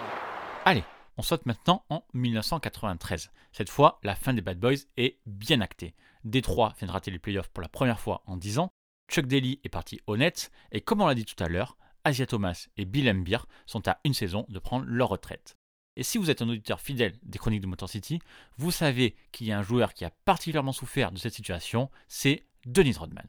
Allez, 0.66 0.84
on 1.18 1.22
saute 1.22 1.46
maintenant 1.46 1.84
en 1.90 2.04
1993. 2.14 3.32
Cette 3.52 3.70
fois, 3.70 4.00
la 4.04 4.16
fin 4.16 4.34
des 4.34 4.42
Bad 4.42 4.60
Boys 4.60 4.88
est 4.98 5.20
bien 5.26 5.62
actée. 5.62 5.94
Détroit 6.24 6.74
vient 6.80 6.88
de 6.88 6.94
rater 6.94 7.12
les 7.12 7.20
playoffs 7.20 7.50
pour 7.50 7.62
la 7.62 7.70
première 7.70 8.00
fois 8.00 8.24
en 8.26 8.38
10 8.38 8.60
ans. 8.60 8.70
Chuck 9.10 9.28
Daly 9.28 9.60
est 9.64 9.70
parti 9.70 10.02
honnête. 10.08 10.52
Et 10.72 10.82
comme 10.82 11.02
on 11.02 11.08
l'a 11.08 11.16
dit 11.16 11.26
tout 11.26 11.42
à 11.44 11.48
l'heure, 11.50 11.78
Asia 12.04 12.26
Thomas 12.26 12.68
et 12.78 12.86
Bill 12.86 13.10
Embiid 13.10 13.40
sont 13.68 13.88
à 13.88 14.00
une 14.04 14.14
saison 14.14 14.46
de 14.50 14.60
prendre 14.60 14.86
leur 14.88 15.10
retraite. 15.10 15.57
Et 15.98 16.04
si 16.04 16.20
vous 16.20 16.30
êtes 16.30 16.44
un 16.44 16.50
auditeur 16.50 16.80
fidèle 16.80 17.16
des 17.24 17.40
chroniques 17.40 17.62
de 17.62 17.68
Motor 17.68 17.90
City, 17.90 18.20
vous 18.58 18.70
savez 18.70 19.16
qu'il 19.32 19.48
y 19.48 19.52
a 19.52 19.58
un 19.58 19.64
joueur 19.64 19.96
qui 19.96 20.06
a 20.06 20.12
particulièrement 20.26 20.72
souffert 20.72 21.12
de 21.12 21.18
cette 21.18 21.34
situation, 21.34 21.90
c'est 22.08 22.46
Dennis 22.68 22.98
Rodman. 23.00 23.26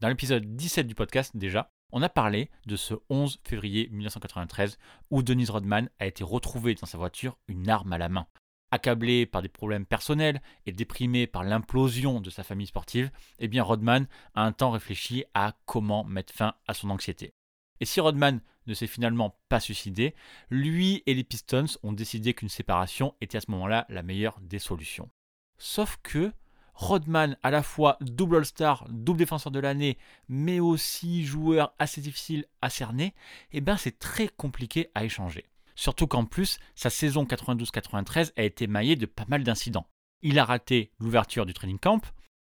Dans 0.00 0.08
l'épisode 0.08 0.44
17 0.54 0.86
du 0.86 0.94
podcast 0.94 1.34
déjà, 1.34 1.70
on 1.92 2.02
a 2.02 2.10
parlé 2.10 2.50
de 2.66 2.76
ce 2.76 2.92
11 3.08 3.40
février 3.42 3.88
1993 3.90 4.76
où 5.10 5.22
Dennis 5.22 5.46
Rodman 5.46 5.88
a 5.98 6.04
été 6.04 6.22
retrouvé 6.22 6.74
dans 6.74 6.86
sa 6.86 6.98
voiture 6.98 7.38
une 7.48 7.70
arme 7.70 7.94
à 7.94 7.98
la 7.98 8.10
main. 8.10 8.26
Accablé 8.70 9.24
par 9.24 9.40
des 9.40 9.48
problèmes 9.48 9.86
personnels 9.86 10.42
et 10.66 10.72
déprimé 10.72 11.26
par 11.26 11.42
l'implosion 11.42 12.20
de 12.20 12.28
sa 12.28 12.44
famille 12.44 12.66
sportive, 12.66 13.10
eh 13.38 13.48
bien 13.48 13.62
Rodman 13.62 14.06
a 14.34 14.44
un 14.44 14.52
temps 14.52 14.72
réfléchi 14.72 15.24
à 15.32 15.56
comment 15.64 16.04
mettre 16.04 16.34
fin 16.34 16.52
à 16.68 16.74
son 16.74 16.90
anxiété. 16.90 17.32
Et 17.80 17.86
si 17.86 17.98
Rodman 17.98 18.42
ne 18.70 18.74
s'est 18.74 18.86
finalement 18.86 19.36
pas 19.48 19.60
suicidé, 19.60 20.14
lui 20.48 21.02
et 21.06 21.14
les 21.14 21.24
Pistons 21.24 21.66
ont 21.82 21.92
décidé 21.92 22.32
qu'une 22.32 22.48
séparation 22.48 23.14
était 23.20 23.38
à 23.38 23.40
ce 23.40 23.50
moment-là 23.50 23.84
la 23.88 24.02
meilleure 24.02 24.40
des 24.40 24.58
solutions. 24.58 25.10
Sauf 25.58 25.98
que 26.02 26.32
Rodman, 26.74 27.36
à 27.42 27.50
la 27.50 27.62
fois 27.62 27.98
double 28.00 28.36
All-Star, 28.36 28.86
double 28.88 29.18
défenseur 29.18 29.52
de 29.52 29.58
l'année, 29.58 29.98
mais 30.28 30.60
aussi 30.60 31.24
joueur 31.24 31.74
assez 31.78 32.00
difficile 32.00 32.46
à 32.62 32.70
cerner, 32.70 33.14
eh 33.52 33.60
ben 33.60 33.76
c'est 33.76 33.98
très 33.98 34.28
compliqué 34.28 34.90
à 34.94 35.04
échanger. 35.04 35.44
Surtout 35.74 36.06
qu'en 36.06 36.24
plus, 36.24 36.58
sa 36.74 36.88
saison 36.88 37.24
92-93 37.24 38.32
a 38.36 38.42
été 38.42 38.66
maillée 38.66 38.96
de 38.96 39.06
pas 39.06 39.26
mal 39.28 39.44
d'incidents. 39.44 39.86
Il 40.22 40.38
a 40.38 40.44
raté 40.44 40.90
l'ouverture 40.98 41.44
du 41.44 41.52
training 41.52 41.78
camp, 41.78 42.00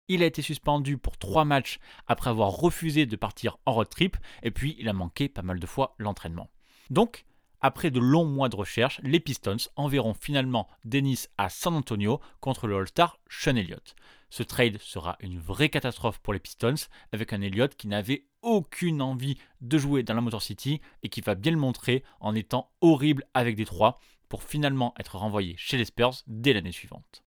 il 0.08 0.22
a 0.22 0.26
été 0.26 0.42
suspendu 0.42 0.98
pour 0.98 1.16
trois 1.16 1.44
matchs 1.44 1.78
après 2.06 2.30
avoir 2.30 2.50
refusé 2.50 3.06
de 3.06 3.16
partir 3.16 3.58
en 3.66 3.74
road 3.74 3.88
trip, 3.88 4.16
et 4.42 4.50
puis 4.50 4.76
il 4.78 4.88
a 4.88 4.92
manqué 4.92 5.28
pas 5.28 5.42
mal 5.42 5.60
de 5.60 5.66
fois 5.66 5.94
l'entraînement. 5.98 6.50
Donc, 6.90 7.24
après 7.60 7.90
de 7.90 7.98
longs 7.98 8.24
mois 8.24 8.48
de 8.48 8.56
recherche, 8.56 9.00
les 9.02 9.20
Pistons 9.20 9.56
enverront 9.76 10.14
finalement 10.14 10.68
Dennis 10.84 11.26
à 11.38 11.48
San 11.48 11.74
Antonio 11.74 12.20
contre 12.40 12.66
le 12.68 12.76
All-Star 12.76 13.18
Sean 13.28 13.56
Elliott. 13.56 13.96
Ce 14.30 14.42
trade 14.42 14.78
sera 14.80 15.16
une 15.20 15.40
vraie 15.40 15.68
catastrophe 15.68 16.18
pour 16.20 16.32
les 16.32 16.38
Pistons, 16.38 16.74
avec 17.12 17.32
un 17.32 17.40
Elliott 17.40 17.74
qui 17.74 17.88
n'avait 17.88 18.26
aucune 18.42 19.02
envie 19.02 19.38
de 19.60 19.78
jouer 19.78 20.02
dans 20.02 20.14
la 20.14 20.20
Motor 20.20 20.42
City 20.42 20.80
et 21.02 21.08
qui 21.08 21.20
va 21.20 21.34
bien 21.34 21.52
le 21.52 21.58
montrer 21.58 22.04
en 22.20 22.34
étant 22.34 22.70
horrible 22.80 23.24
avec 23.34 23.56
Détroit 23.56 23.98
pour 24.28 24.42
finalement 24.44 24.94
être 24.98 25.16
renvoyé 25.16 25.54
chez 25.56 25.78
les 25.78 25.86
Spurs 25.86 26.22
dès 26.26 26.52
l'année 26.52 26.72
suivante. 26.72 27.24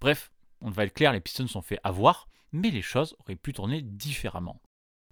Bref, 0.00 0.30
on 0.60 0.70
va 0.70 0.84
être 0.84 0.94
clair, 0.94 1.12
les 1.12 1.20
Pistons 1.20 1.46
sont 1.46 1.62
fait 1.62 1.78
avoir, 1.84 2.28
mais 2.52 2.70
les 2.70 2.82
choses 2.82 3.16
auraient 3.20 3.36
pu 3.36 3.52
tourner 3.52 3.82
différemment. 3.82 4.60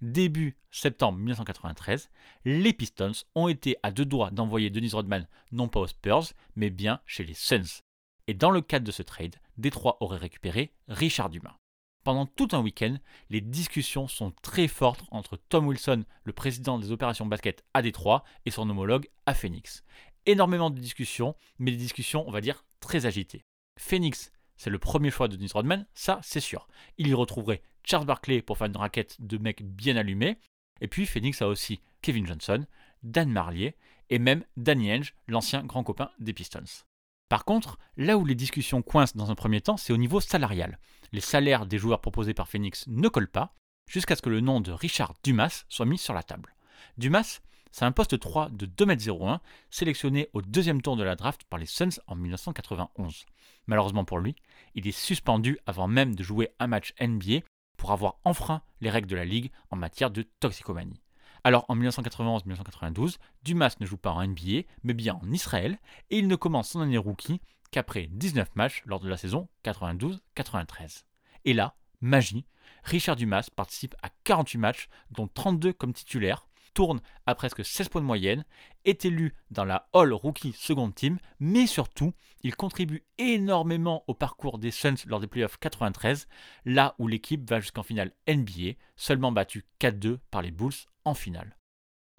Début 0.03 0.59
septembre 0.71 1.19
1993, 1.19 2.11
les 2.45 2.73
Pistons 2.75 3.13
ont 3.35 3.49
été 3.49 3.77
à 3.83 3.91
deux 3.91 4.05
doigts 4.05 4.31
d'envoyer 4.31 4.69
Dennis 4.69 4.93
Rodman 4.93 5.27
non 5.53 5.69
pas 5.69 5.81
aux 5.81 5.87
Spurs, 5.87 6.33
mais 6.55 6.71
bien 6.71 7.01
chez 7.07 7.25
les 7.25 7.35
Suns. 7.35 7.81
Et 8.27 8.35
dans 8.35 8.51
le 8.51 8.61
cadre 8.61 8.85
de 8.85 8.93
ce 8.93 9.03
trade, 9.03 9.37
Détroit 9.57 9.97
aurait 10.01 10.19
récupéré 10.19 10.75
Richard 10.89 11.31
Dumas. 11.31 11.57
Pendant 12.05 12.27
tout 12.27 12.49
un 12.53 12.61
week-end, 12.61 12.97
les 13.31 13.41
discussions 13.41 14.07
sont 14.07 14.33
très 14.43 14.69
fortes 14.69 15.05
entre 15.11 15.37
Tom 15.37 15.67
Wilson, 15.67 16.05
le 16.25 16.33
président 16.33 16.79
des 16.79 16.93
opérations 16.93 17.27
basket 17.27 17.65
à 17.75 17.83
Détroit, 17.83 18.23
et 18.45 18.51
son 18.51 18.69
homologue 18.69 19.09
à 19.27 19.35
Phoenix. 19.35 19.83
Énormément 20.27 20.71
de 20.71 20.79
discussions, 20.79 21.35
mais 21.59 21.71
des 21.71 21.77
discussions, 21.77 22.25
on 22.29 22.31
va 22.31 22.41
dire, 22.41 22.65
très 22.81 23.07
agitées. 23.07 23.45
Phoenix, 23.79 24.31
c'est 24.57 24.71
le 24.71 24.79
premier 24.79 25.11
choix 25.11 25.29
de 25.29 25.37
Dennis 25.37 25.53
Rodman, 25.53 25.87
ça 25.95 26.21
c'est 26.23 26.41
sûr. 26.41 26.69
Il 26.99 27.09
y 27.09 27.15
retrouverait 27.15 27.63
Charles 27.85 28.07
Barkley 28.07 28.43
pour 28.43 28.59
faire 28.59 28.69
une 28.69 28.77
raquette 28.77 29.17
de 29.21 29.39
mecs 29.39 29.63
bien 29.63 29.97
allumés. 29.97 30.39
Et 30.81 30.89
puis 30.89 31.07
Phoenix 31.07 31.41
a 31.43 31.49
aussi 31.49 31.81
Kevin 32.03 32.27
Johnson, 32.27 32.67
Dan 33.03 33.31
Marlier 33.31 33.77
et 34.11 34.19
même 34.19 34.45
Danny 34.57 34.91
Ainge, 34.91 35.15
l'ancien 35.29 35.65
grand 35.65 35.85
copain 35.85 36.11
des 36.19 36.33
Pistons. 36.33 36.85
Par 37.29 37.45
contre, 37.45 37.79
là 37.97 38.17
où 38.17 38.25
les 38.25 38.35
discussions 38.35 38.83
coincent 38.83 39.17
dans 39.17 39.31
un 39.31 39.35
premier 39.35 39.61
temps, 39.61 39.77
c'est 39.77 39.93
au 39.93 39.97
niveau 39.97 40.21
salarial. 40.21 40.79
Les 41.13 41.21
salaires 41.21 41.67
des 41.67 41.79
joueurs 41.79 42.01
proposés 42.01 42.35
par 42.35 42.49
Phoenix 42.49 42.85
ne 42.87 43.09
collent 43.09 43.31
pas, 43.31 43.55
jusqu'à 43.91 44.17
ce 44.17 44.23
que 44.23 44.31
le 44.31 44.41
nom 44.41 44.61
de 44.61 44.73
Richard 44.73 45.15
Dumas 45.25 45.65
soit 45.69 45.87
mis 45.87 45.99
sur 45.99 46.15
la 46.15 46.23
table. 46.23 46.55
Dumas, 46.99 47.41
c'est 47.79 47.85
un 47.85 47.93
poste 47.93 48.19
3 48.19 48.49
de 48.53 48.65
2m01, 48.65 49.41
sélectionné 49.69 50.31
au 50.33 50.41
deuxième 50.41 50.81
tour 50.81 50.97
de 50.97 51.03
la 51.03 51.15
draft 51.15 51.45
par 51.45 51.59
les 51.59 51.67
Suns 51.67 52.01
en 52.07 52.15
1991. 52.15 53.27
Malheureusement 53.67 54.07
pour 54.07 54.19
lui, 54.19 54.35
il 54.75 54.89
est 54.89 54.99
suspendu 54.99 55.59
avant 55.67 55.87
même 55.87 56.15
de 56.15 56.23
jouer 56.23 56.49
un 56.59 56.69
match 56.69 56.95
NBA 56.99 57.41
pour 57.77 57.93
avoir 57.93 58.19
enfreint 58.25 58.63
les 58.81 58.89
règles 58.89 59.09
de 59.09 59.17
la 59.17 59.27
ligue 59.27 59.51
en 59.69 59.77
matière 59.77 60.11
de 60.11 60.23
toxicomanie. 60.41 61.03
Alors 61.45 61.67
en 61.69 61.77
1991-1992, 61.77 63.19
Dumas 63.43 63.77
ne 63.79 63.85
joue 63.85 63.99
pas 63.99 64.13
en 64.13 64.27
NBA, 64.27 64.63
mais 64.83 64.95
bien 64.95 65.21
en 65.23 65.31
Israël, 65.31 65.79
et 66.09 66.17
il 66.17 66.29
ne 66.29 66.37
commence 66.37 66.71
son 66.71 66.81
année 66.81 66.97
rookie 66.97 67.43
qu'après 67.73 68.07
19 68.07 68.57
matchs 68.57 68.85
lors 68.87 69.01
de 69.01 69.09
la 69.11 69.19
saison 69.19 69.49
92-93. 69.67 71.05
Et 71.45 71.53
là, 71.53 71.77
magie, 72.01 72.47
Richard 72.85 73.17
Dumas 73.17 73.51
participe 73.55 73.97
à 74.03 74.09
48 74.25 74.57
matchs, 74.57 74.89
dont 75.11 75.29
32 75.29 75.75
comme 75.75 75.93
titulaire, 75.93 76.47
tourne 76.77 77.01
à 77.25 77.35
presque 77.35 77.65
16 77.65 77.89
points 77.89 78.03
de 78.03 78.07
moyenne, 78.07 78.45
est 78.85 79.07
élu 79.07 79.35
dans 79.51 79.65
la 79.65 79.89
All 79.95 80.13
Rookie 80.13 80.53
Second 80.53 80.91
Team, 80.91 81.19
mais 81.41 81.67
surtout, 81.67 82.13
il 82.43 82.55
contribue 82.55 83.03
énormément 83.17 84.05
au 84.09 84.15
parcours 84.15 84.59
des 84.59 84.71
Suns 84.71 85.07
lors 85.07 85.19
des 85.19 85.27
playoffs 85.27 85.57
93, 85.57 86.29
là 86.67 86.95
où 86.99 87.09
l'équipe 87.09 87.49
va 87.49 87.61
jusqu'en 87.61 87.83
finale 87.83 88.13
NBA, 88.29 88.75
seulement 88.95 89.33
battue 89.33 89.65
4-2 89.81 90.19
par 90.31 90.43
les 90.43 90.51
Bulls 90.51 90.75
en 91.07 91.15
finale. 91.15 91.57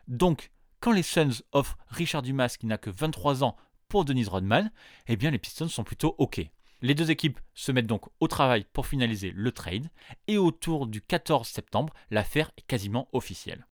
Donc, 0.08 0.52
quand 0.80 0.92
les 0.92 1.04
Suns 1.04 1.44
offrent 1.52 1.78
Richard 1.90 2.24
Dumas 2.24 2.58
qui 2.60 2.66
n'a 2.66 2.80
que 2.80 2.90
23 2.90 3.44
ans 3.44 3.58
pour 3.88 4.06
Denise 4.06 4.28
Rodman, 4.28 4.72
eh 5.06 5.18
bien 5.18 5.30
les 5.30 5.38
Pistons 5.38 5.70
sont 5.70 5.84
plutôt 5.84 6.16
OK. 6.18 6.42
Les 6.82 6.96
deux 6.96 7.12
équipes 7.12 7.40
se 7.54 7.72
mettent 7.72 7.86
donc 7.86 8.06
au 8.20 8.28
travail 8.28 8.66
pour 8.74 8.88
finaliser 8.88 9.30
le 9.36 9.52
trade, 9.52 9.92
et 10.28 10.40
autour 10.40 10.88
du 10.88 11.04
14 11.04 11.48
septembre, 11.48 11.94
l'affaire 12.10 12.50
est 12.58 12.66
quasiment 12.66 13.08
officielle. 13.14 13.68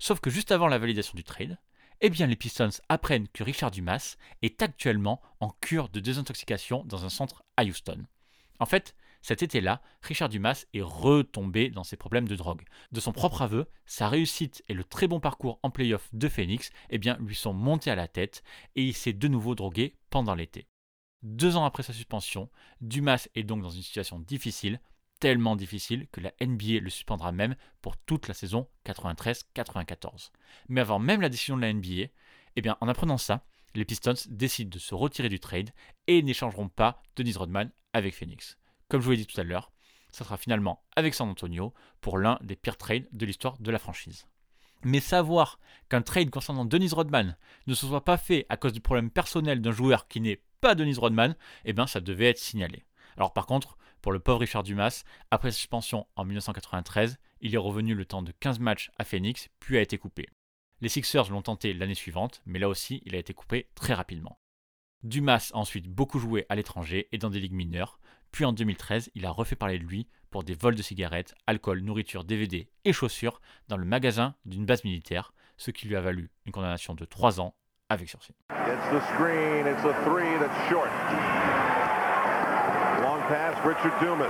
Sauf 0.00 0.18
que 0.18 0.30
juste 0.30 0.50
avant 0.50 0.66
la 0.66 0.78
validation 0.78 1.12
du 1.14 1.22
trade, 1.22 1.58
eh 2.00 2.08
bien 2.08 2.26
les 2.26 2.34
Pistons 2.34 2.70
apprennent 2.88 3.28
que 3.28 3.44
Richard 3.44 3.70
Dumas 3.70 4.16
est 4.40 4.62
actuellement 4.62 5.20
en 5.40 5.50
cure 5.60 5.90
de 5.90 6.00
désintoxication 6.00 6.84
dans 6.86 7.04
un 7.04 7.10
centre 7.10 7.44
à 7.58 7.64
Houston. 7.64 8.06
En 8.58 8.66
fait, 8.66 8.96
cet 9.20 9.42
été-là, 9.42 9.82
Richard 10.00 10.30
Dumas 10.30 10.64
est 10.72 10.80
retombé 10.80 11.68
dans 11.68 11.84
ses 11.84 11.98
problèmes 11.98 12.26
de 12.26 12.34
drogue. 12.34 12.62
De 12.92 13.00
son 13.00 13.12
propre 13.12 13.42
aveu, 13.42 13.66
sa 13.84 14.08
réussite 14.08 14.64
et 14.68 14.74
le 14.74 14.84
très 14.84 15.06
bon 15.06 15.20
parcours 15.20 15.60
en 15.62 15.68
playoff 15.70 16.08
de 16.14 16.28
Phoenix 16.28 16.70
eh 16.88 16.98
lui 16.98 17.34
sont 17.34 17.52
montés 17.52 17.90
à 17.90 17.94
la 17.94 18.08
tête 18.08 18.42
et 18.76 18.82
il 18.82 18.94
s'est 18.94 19.12
de 19.12 19.28
nouveau 19.28 19.54
drogué 19.54 19.98
pendant 20.08 20.34
l'été. 20.34 20.66
Deux 21.22 21.58
ans 21.58 21.66
après 21.66 21.82
sa 21.82 21.92
suspension, 21.92 22.48
Dumas 22.80 23.28
est 23.34 23.42
donc 23.42 23.60
dans 23.60 23.68
une 23.68 23.82
situation 23.82 24.18
difficile, 24.18 24.80
tellement 25.20 25.54
difficile 25.54 26.08
que 26.10 26.20
la 26.20 26.32
NBA 26.40 26.80
le 26.80 26.90
suspendra 26.90 27.30
même 27.30 27.54
pour 27.82 27.96
toute 27.98 28.26
la 28.26 28.34
saison 28.34 28.68
93-94. 28.86 30.30
Mais 30.68 30.80
avant 30.80 30.98
même 30.98 31.20
la 31.20 31.28
décision 31.28 31.56
de 31.56 31.62
la 31.62 31.72
NBA, 31.72 32.10
eh 32.56 32.62
bien, 32.62 32.76
en 32.80 32.88
apprenant 32.88 33.18
ça, 33.18 33.44
les 33.74 33.84
Pistons 33.84 34.14
décident 34.28 34.70
de 34.70 34.78
se 34.78 34.94
retirer 34.94 35.28
du 35.28 35.38
trade 35.38 35.70
et 36.06 36.22
n'échangeront 36.22 36.68
pas 36.68 37.02
Denise 37.14 37.36
Rodman 37.36 37.70
avec 37.92 38.14
Phoenix. 38.14 38.58
Comme 38.88 39.00
je 39.00 39.04
vous 39.04 39.12
l'ai 39.12 39.18
dit 39.18 39.26
tout 39.26 39.40
à 39.40 39.44
l'heure, 39.44 39.70
ça 40.10 40.24
sera 40.24 40.36
finalement 40.36 40.82
avec 40.96 41.14
San 41.14 41.28
Antonio 41.28 41.72
pour 42.00 42.18
l'un 42.18 42.38
des 42.42 42.56
pires 42.56 42.76
trades 42.76 43.06
de 43.12 43.26
l'histoire 43.26 43.58
de 43.58 43.70
la 43.70 43.78
franchise. 43.78 44.26
Mais 44.82 45.00
savoir 45.00 45.60
qu'un 45.88 46.02
trade 46.02 46.30
concernant 46.30 46.64
Denise 46.64 46.94
Rodman 46.94 47.36
ne 47.66 47.74
se 47.74 47.86
soit 47.86 48.04
pas 48.04 48.16
fait 48.16 48.46
à 48.48 48.56
cause 48.56 48.72
du 48.72 48.80
problème 48.80 49.10
personnel 49.10 49.60
d'un 49.60 49.72
joueur 49.72 50.08
qui 50.08 50.20
n'est 50.20 50.42
pas 50.60 50.74
Denise 50.74 50.98
Rodman, 50.98 51.36
eh 51.64 51.72
bien 51.72 51.86
ça 51.86 52.00
devait 52.00 52.30
être 52.30 52.38
signalé. 52.38 52.84
Alors 53.16 53.32
par 53.32 53.46
contre, 53.46 53.76
pour 54.02 54.12
le 54.12 54.20
pauvre 54.20 54.40
Richard 54.40 54.62
Dumas, 54.62 55.04
après 55.30 55.50
sa 55.50 55.56
suspension 55.56 56.06
en 56.16 56.24
1993, 56.24 57.18
il 57.40 57.54
est 57.54 57.58
revenu 57.58 57.94
le 57.94 58.04
temps 58.04 58.22
de 58.22 58.32
15 58.32 58.58
matchs 58.58 58.90
à 58.98 59.04
Phoenix, 59.04 59.48
puis 59.60 59.76
a 59.76 59.80
été 59.80 59.98
coupé. 59.98 60.26
Les 60.80 60.88
Sixers 60.88 61.30
l'ont 61.30 61.42
tenté 61.42 61.74
l'année 61.74 61.94
suivante, 61.94 62.42
mais 62.46 62.58
là 62.58 62.68
aussi 62.68 63.02
il 63.04 63.14
a 63.14 63.18
été 63.18 63.34
coupé 63.34 63.68
très 63.74 63.94
rapidement. 63.94 64.38
Dumas 65.02 65.50
a 65.52 65.58
ensuite 65.58 65.88
beaucoup 65.88 66.18
joué 66.18 66.46
à 66.48 66.54
l'étranger 66.54 67.08
et 67.12 67.18
dans 67.18 67.30
des 67.30 67.40
ligues 67.40 67.52
mineures, 67.52 67.98
puis 68.32 68.44
en 68.44 68.52
2013 68.52 69.10
il 69.14 69.26
a 69.26 69.30
refait 69.30 69.56
parler 69.56 69.78
de 69.78 69.84
lui 69.84 70.08
pour 70.30 70.44
des 70.44 70.54
vols 70.54 70.74
de 70.74 70.82
cigarettes, 70.82 71.34
alcool, 71.46 71.80
nourriture, 71.80 72.24
DVD 72.24 72.68
et 72.84 72.92
chaussures 72.92 73.40
dans 73.68 73.76
le 73.76 73.84
magasin 73.84 74.34
d'une 74.44 74.66
base 74.66 74.84
militaire, 74.84 75.32
ce 75.56 75.70
qui 75.70 75.88
lui 75.88 75.96
a 75.96 76.00
valu 76.00 76.30
une 76.46 76.52
condamnation 76.52 76.94
de 76.94 77.04
3 77.04 77.40
ans 77.40 77.54
avec 77.88 78.08
sursis. 78.08 78.34
Richard 83.30 84.02
Dumas. 84.02 84.26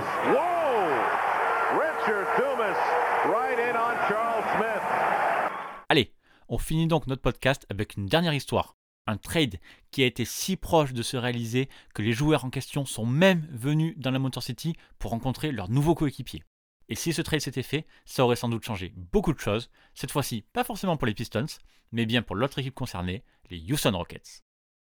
Allez, 5.89 6.13
on 6.49 6.59
finit 6.59 6.85
donc 6.85 7.07
notre 7.07 7.23
podcast 7.23 7.65
avec 7.71 7.97
une 7.97 8.05
dernière 8.05 8.35
histoire. 8.35 8.75
Un 9.07 9.17
trade 9.17 9.55
qui 9.89 10.03
a 10.03 10.05
été 10.05 10.23
si 10.23 10.55
proche 10.55 10.93
de 10.93 11.01
se 11.01 11.17
réaliser 11.17 11.67
que 11.95 12.03
les 12.03 12.13
joueurs 12.13 12.45
en 12.45 12.51
question 12.51 12.85
sont 12.85 13.07
même 13.07 13.47
venus 13.51 13.97
dans 13.97 14.11
la 14.11 14.19
Motor 14.19 14.43
City 14.43 14.75
pour 14.99 15.09
rencontrer 15.09 15.51
leur 15.51 15.67
nouveau 15.71 15.95
coéquipier. 15.95 16.43
Et 16.87 16.93
si 16.93 17.11
ce 17.11 17.23
trade 17.23 17.41
s'était 17.41 17.63
fait, 17.63 17.87
ça 18.05 18.23
aurait 18.23 18.35
sans 18.35 18.49
doute 18.49 18.63
changé 18.63 18.93
beaucoup 18.95 19.33
de 19.33 19.39
choses, 19.39 19.71
cette 19.95 20.11
fois-ci 20.11 20.43
pas 20.53 20.63
forcément 20.63 20.97
pour 20.97 21.07
les 21.07 21.15
Pistons, 21.15 21.47
mais 21.91 22.05
bien 22.05 22.21
pour 22.21 22.35
l'autre 22.35 22.59
équipe 22.59 22.75
concernée, 22.75 23.23
les 23.49 23.63
Houston 23.71 23.97
Rockets. 23.97 24.43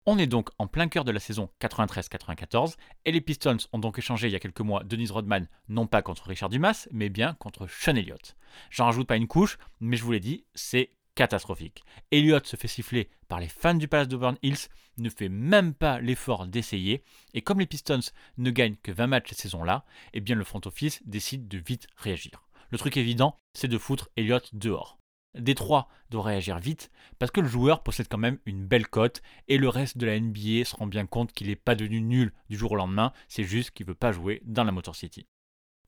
On 0.09 0.19
est 0.19 0.29
donc 0.29 0.51
en 0.61 0.69
plein 0.69 0.87
cœur 0.87 1.05
de 1.05 1.11
la 1.11 1.19
saison 1.19 1.51
93-94, 1.61 2.77
et 3.05 3.11
les 3.11 3.21
Pistons 3.21 3.57
ont 3.73 3.81
donc 3.81 3.99
échangé 3.99 4.29
il 4.29 4.33
y 4.33 4.37
a 4.37 4.38
quelques 4.38 4.61
mois 4.61 4.85
Denise 4.85 5.11
Rodman, 5.11 5.49
non 5.69 5.88
pas 5.88 6.01
contre 6.01 6.29
Richard 6.29 6.49
Dumas, 6.49 6.87
mais 6.92 7.09
bien 7.09 7.35
contre 7.35 7.66
Sean 7.66 7.97
Elliott. 7.97 8.37
J'en 8.71 8.85
rajoute 8.85 9.09
pas 9.09 9.16
une 9.16 9.27
couche, 9.27 9.59
mais 9.81 9.97
je 9.97 10.05
vous 10.05 10.12
l'ai 10.12 10.21
dit, 10.21 10.45
c'est 10.55 10.90
catastrophique. 11.16 11.83
Elliott 12.12 12.47
se 12.47 12.55
fait 12.55 12.69
siffler 12.69 13.11
par 13.27 13.40
les 13.40 13.49
fans 13.49 13.75
du 13.75 13.88
Palace 13.88 14.07
d'Auburn 14.07 14.37
Hills, 14.42 14.69
ne 14.99 15.11
fait 15.11 15.29
même 15.29 15.75
pas 15.75 15.99
l'effort 15.99 16.47
d'essayer, 16.47 17.03
et 17.35 17.42
comme 17.42 17.59
les 17.59 17.66
Pistons 17.66 17.99
ne 18.38 18.51
gagnent 18.53 18.77
que 18.77 18.92
20 18.92 19.09
matchs 19.09 19.31
cette 19.31 19.40
saison-là, 19.40 19.85
eh 20.12 20.21
bien 20.21 20.37
le 20.37 20.45
front 20.45 20.61
office 20.66 21.03
décide 21.05 21.49
de 21.49 21.59
vite 21.59 21.88
réagir. 21.97 22.47
Le 22.71 22.79
truc 22.79 22.97
évident, 22.97 23.40
c'est 23.55 23.66
de 23.66 23.77
foutre 23.77 24.09
Elliott 24.16 24.55
dehors. 24.55 25.01
Détroit 25.38 25.88
doit 26.11 26.22
réagir 26.22 26.59
vite 26.59 26.90
parce 27.18 27.31
que 27.31 27.40
le 27.40 27.49
joueur 27.49 27.83
possède 27.83 28.09
quand 28.09 28.18
même 28.18 28.38
une 28.46 28.66
belle 28.66 28.88
cote 28.88 29.22
et 29.49 29.59
le 29.59 29.68
reste 29.68 29.99
de 29.99 30.07
la 30.07 30.18
NBA 30.18 30.64
se 30.64 30.77
rend 30.77 30.87
bien 30.87 31.07
compte 31.07 31.33
qu'il 31.33 31.49
n'est 31.49 31.57
pas 31.57 31.75
devenu 31.75 32.01
nul 32.01 32.33
du 32.49 32.57
jour 32.57 32.72
au 32.72 32.77
lendemain, 32.77 33.12
c'est 33.29 33.44
juste 33.44 33.70
qu'il 33.70 33.87
ne 33.87 33.90
veut 33.90 33.96
pas 33.96 34.12
jouer 34.12 34.42
dans 34.44 34.64
la 34.64 34.72
Motor 34.72 34.94
City. 34.96 35.27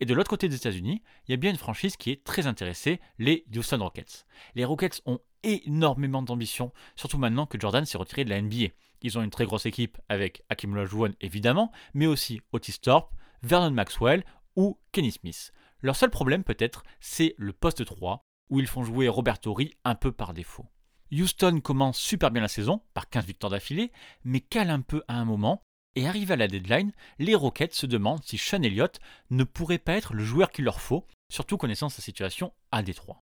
Et 0.01 0.07
de 0.07 0.15
l'autre 0.15 0.31
côté 0.31 0.49
des 0.49 0.57
États-Unis, 0.57 1.03
il 1.27 1.33
y 1.33 1.35
a 1.35 1.37
bien 1.37 1.51
une 1.51 1.57
franchise 1.57 1.97
qui 1.97 2.11
est 2.11 2.23
très 2.23 2.47
intéressée, 2.47 3.01
les 3.19 3.45
Houston 3.55 3.79
Rockets. 3.79 4.27
Les 4.55 4.65
Rockets 4.65 5.03
ont 5.07 5.19
énormément 5.43 6.23
d'ambition, 6.23 6.73
surtout 6.95 7.19
maintenant 7.19 7.47
que 7.47 7.59
Jordan 7.59 7.85
s'est 7.85 7.99
retiré 7.99 8.25
de 8.25 8.31
la 8.31 8.41
NBA. 8.41 8.69
Ils 9.03 9.19
ont 9.19 9.23
une 9.23 9.31
très 9.31 9.45
grosse 9.45 9.67
équipe 9.67 9.99
avec 10.09 10.43
Hakim 10.49 10.73
Olajuwon 10.73 11.15
évidemment, 11.21 11.73
mais 11.95 12.07
aussi 12.07 12.41
Otis 12.53 12.79
Thorpe, 12.81 13.13
Vernon 13.43 13.71
Maxwell 13.71 14.25
ou 14.57 14.79
Kenny 14.93 15.13
Smith. 15.13 15.53
Leur 15.81 15.95
seul 15.95 16.11
problème 16.11 16.43
peut-être, 16.43 16.83
c'est 17.01 17.35
le 17.39 17.53
poste 17.53 17.85
3, 17.85 18.25
où 18.51 18.61
ils 18.61 18.67
font 18.67 18.85
jouer 18.85 19.09
Robert 19.09 19.39
Torrey 19.41 19.73
un 19.85 19.95
peu 19.95 20.13
par 20.13 20.35
défaut. 20.35 20.67
Houston 21.13 21.61
commence 21.61 21.99
super 21.99 22.31
bien 22.31 22.43
la 22.43 22.49
saison, 22.49 22.83
par 22.95 23.09
15 23.09 23.25
victoires 23.25 23.51
d'affilée, 23.51 23.93
mais 24.25 24.41
cale 24.41 24.71
un 24.71 24.81
peu 24.81 25.03
à 25.09 25.15
un 25.15 25.25
moment, 25.25 25.63
et 25.95 26.07
arrivé 26.07 26.35
à 26.35 26.37
la 26.37 26.49
deadline, 26.49 26.93
les 27.19 27.35
Rockets 27.35 27.75
se 27.75 27.87
demandent 27.87 28.23
si 28.23 28.39
Sean 28.39 28.63
Elliott 28.63 29.01
ne 29.31 29.45
pourrait 29.45 29.79
pas 29.79 29.95
être 29.95 30.15
le 30.15 30.23
joueur 30.23 30.51
qu'il 30.51 30.65
leur 30.65 30.81
faut, 30.81 31.07
surtout 31.33 31.57
connaissant 31.57 31.89
sa 31.89 32.03
situation 32.03 32.53
à 32.71 32.83
Détroit. 32.83 33.21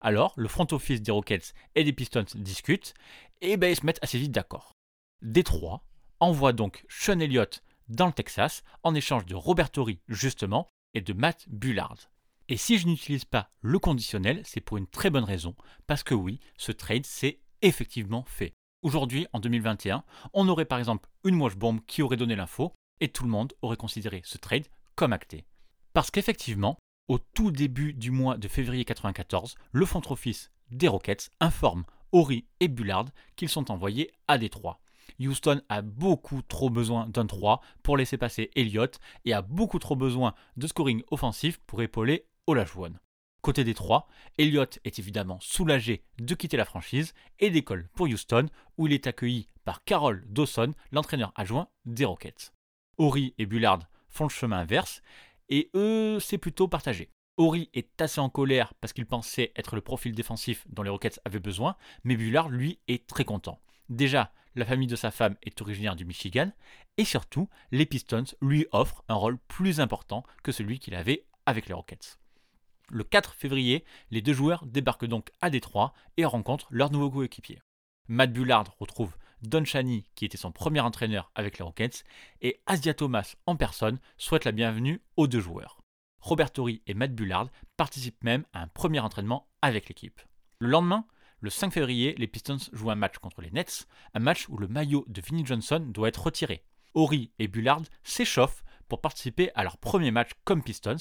Alors, 0.00 0.34
le 0.36 0.48
front 0.48 0.66
office 0.72 1.00
des 1.00 1.12
Rockets 1.12 1.54
et 1.74 1.84
des 1.84 1.92
Pistons 1.92 2.24
discutent, 2.34 2.94
et 3.40 3.56
ben 3.56 3.70
ils 3.70 3.76
se 3.76 3.86
mettent 3.86 4.02
assez 4.02 4.18
vite 4.18 4.32
d'accord. 4.32 4.72
Détroit 5.22 5.84
envoie 6.20 6.52
donc 6.52 6.84
Sean 6.88 7.18
Elliott 7.18 7.62
dans 7.88 8.06
le 8.06 8.12
Texas 8.12 8.62
en 8.82 8.94
échange 8.94 9.26
de 9.26 9.34
Robert 9.34 9.70
Torrey 9.70 9.98
justement 10.08 10.68
et 10.94 11.00
de 11.00 11.12
Matt 11.12 11.48
Bullard. 11.48 12.11
Et 12.52 12.58
si 12.58 12.76
je 12.76 12.86
n'utilise 12.86 13.24
pas 13.24 13.48
le 13.62 13.78
conditionnel, 13.78 14.42
c'est 14.44 14.60
pour 14.60 14.76
une 14.76 14.86
très 14.86 15.08
bonne 15.08 15.24
raison, 15.24 15.54
parce 15.86 16.02
que 16.02 16.12
oui, 16.12 16.38
ce 16.58 16.70
trade 16.70 17.06
s'est 17.06 17.40
effectivement 17.62 18.26
fait. 18.28 18.52
Aujourd'hui, 18.82 19.26
en 19.32 19.40
2021, 19.40 20.04
on 20.34 20.48
aurait 20.50 20.66
par 20.66 20.78
exemple 20.78 21.08
une 21.24 21.36
moche 21.36 21.56
bombe 21.56 21.80
qui 21.86 22.02
aurait 22.02 22.18
donné 22.18 22.36
l'info, 22.36 22.74
et 23.00 23.08
tout 23.08 23.24
le 23.24 23.30
monde 23.30 23.54
aurait 23.62 23.78
considéré 23.78 24.20
ce 24.26 24.36
trade 24.36 24.66
comme 24.96 25.14
acté. 25.14 25.46
Parce 25.94 26.10
qu'effectivement, 26.10 26.76
au 27.08 27.16
tout 27.16 27.52
début 27.52 27.94
du 27.94 28.10
mois 28.10 28.36
de 28.36 28.48
février 28.48 28.80
1994, 28.82 29.54
le 29.72 29.86
front 29.86 30.02
office 30.10 30.50
des 30.70 30.88
Rockets 30.88 31.30
informe 31.40 31.84
Ori 32.12 32.44
et 32.60 32.68
Bullard 32.68 33.06
qu'ils 33.34 33.48
sont 33.48 33.70
envoyés 33.70 34.10
à 34.28 34.36
Détroit. 34.36 34.78
Houston 35.18 35.62
a 35.70 35.80
beaucoup 35.80 36.42
trop 36.42 36.68
besoin 36.68 37.08
d'un 37.08 37.26
3 37.26 37.62
pour 37.82 37.96
laisser 37.96 38.18
passer 38.18 38.50
Elliott 38.56 38.98
et 39.24 39.32
a 39.32 39.40
beaucoup 39.40 39.78
trop 39.78 39.96
besoin 39.96 40.34
de 40.58 40.66
scoring 40.66 41.02
offensif 41.10 41.58
pour 41.66 41.80
épauler 41.80 42.26
Olajuwon. 42.46 42.94
Côté 43.40 43.64
des 43.64 43.74
trois, 43.74 44.08
Elliott 44.38 44.78
est 44.84 44.98
évidemment 44.98 45.38
soulagé 45.40 46.04
de 46.18 46.34
quitter 46.34 46.56
la 46.56 46.64
franchise 46.64 47.14
et 47.40 47.50
décolle 47.50 47.88
pour 47.94 48.06
Houston 48.06 48.48
où 48.78 48.86
il 48.86 48.92
est 48.92 49.06
accueilli 49.06 49.48
par 49.64 49.84
Carol 49.84 50.24
Dawson, 50.28 50.72
l'entraîneur 50.90 51.32
adjoint 51.36 51.68
des 51.84 52.04
Rockets. 52.04 52.52
Ori 52.98 53.34
et 53.38 53.46
Bullard 53.46 53.80
font 54.08 54.24
le 54.24 54.30
chemin 54.30 54.58
inverse 54.58 55.02
et 55.48 55.70
eux, 55.74 56.18
c'est 56.20 56.38
plutôt 56.38 56.68
partagé. 56.68 57.10
Ori 57.36 57.70
est 57.74 58.00
assez 58.00 58.20
en 58.20 58.28
colère 58.28 58.74
parce 58.74 58.92
qu'il 58.92 59.06
pensait 59.06 59.52
être 59.56 59.74
le 59.74 59.80
profil 59.80 60.14
défensif 60.14 60.66
dont 60.68 60.82
les 60.82 60.90
Rockets 60.90 61.20
avaient 61.24 61.40
besoin, 61.40 61.76
mais 62.04 62.16
Bullard, 62.16 62.48
lui, 62.48 62.78
est 62.88 63.06
très 63.06 63.24
content. 63.24 63.60
Déjà, 63.88 64.32
la 64.54 64.66
famille 64.66 64.86
de 64.86 64.96
sa 64.96 65.10
femme 65.10 65.36
est 65.42 65.60
originaire 65.62 65.96
du 65.96 66.04
Michigan, 66.04 66.50
et 66.98 67.04
surtout, 67.04 67.48
les 67.70 67.86
Pistons 67.86 68.24
lui 68.40 68.66
offrent 68.72 69.02
un 69.08 69.14
rôle 69.14 69.38
plus 69.48 69.80
important 69.80 70.24
que 70.42 70.52
celui 70.52 70.78
qu'il 70.78 70.94
avait 70.94 71.26
avec 71.46 71.66
les 71.66 71.74
Rockets. 71.74 72.18
Le 72.90 73.04
4 73.04 73.34
février, 73.34 73.84
les 74.10 74.22
deux 74.22 74.32
joueurs 74.32 74.66
débarquent 74.66 75.06
donc 75.06 75.30
à 75.40 75.50
Détroit 75.50 75.92
et 76.16 76.24
rencontrent 76.24 76.68
leur 76.70 76.90
nouveau 76.90 77.10
coéquipier. 77.10 77.60
Matt 78.08 78.32
Bullard 78.32 78.74
retrouve 78.78 79.16
Don 79.42 79.64
Chaney, 79.64 80.04
qui 80.14 80.24
était 80.24 80.36
son 80.36 80.52
premier 80.52 80.80
entraîneur 80.80 81.30
avec 81.34 81.58
les 81.58 81.64
Rockets, 81.64 82.04
et 82.40 82.60
Asia 82.66 82.94
Thomas 82.94 83.34
en 83.46 83.56
personne 83.56 83.98
souhaite 84.16 84.44
la 84.44 84.52
bienvenue 84.52 85.02
aux 85.16 85.26
deux 85.26 85.40
joueurs. 85.40 85.80
Robert 86.20 86.52
Torrey 86.52 86.82
et 86.86 86.94
Matt 86.94 87.14
Bullard 87.14 87.48
participent 87.76 88.22
même 88.22 88.44
à 88.52 88.62
un 88.62 88.68
premier 88.68 89.00
entraînement 89.00 89.48
avec 89.60 89.88
l'équipe. 89.88 90.20
Le 90.58 90.68
lendemain, 90.68 91.06
le 91.40 91.50
5 91.50 91.72
février, 91.72 92.14
les 92.18 92.28
Pistons 92.28 92.58
jouent 92.72 92.90
un 92.90 92.96
match 92.96 93.18
contre 93.18 93.40
les 93.40 93.50
Nets, 93.50 93.88
un 94.14 94.20
match 94.20 94.48
où 94.48 94.56
le 94.58 94.68
maillot 94.68 95.04
de 95.08 95.20
Vinnie 95.20 95.44
Johnson 95.44 95.84
doit 95.88 96.08
être 96.08 96.22
retiré. 96.22 96.64
Horry 96.94 97.32
et 97.40 97.48
Bullard 97.48 97.82
s'échauffent 98.04 98.62
pour 98.88 99.00
participer 99.00 99.50
à 99.54 99.64
leur 99.64 99.78
premier 99.78 100.12
match 100.12 100.30
comme 100.44 100.62
Pistons, 100.62 100.96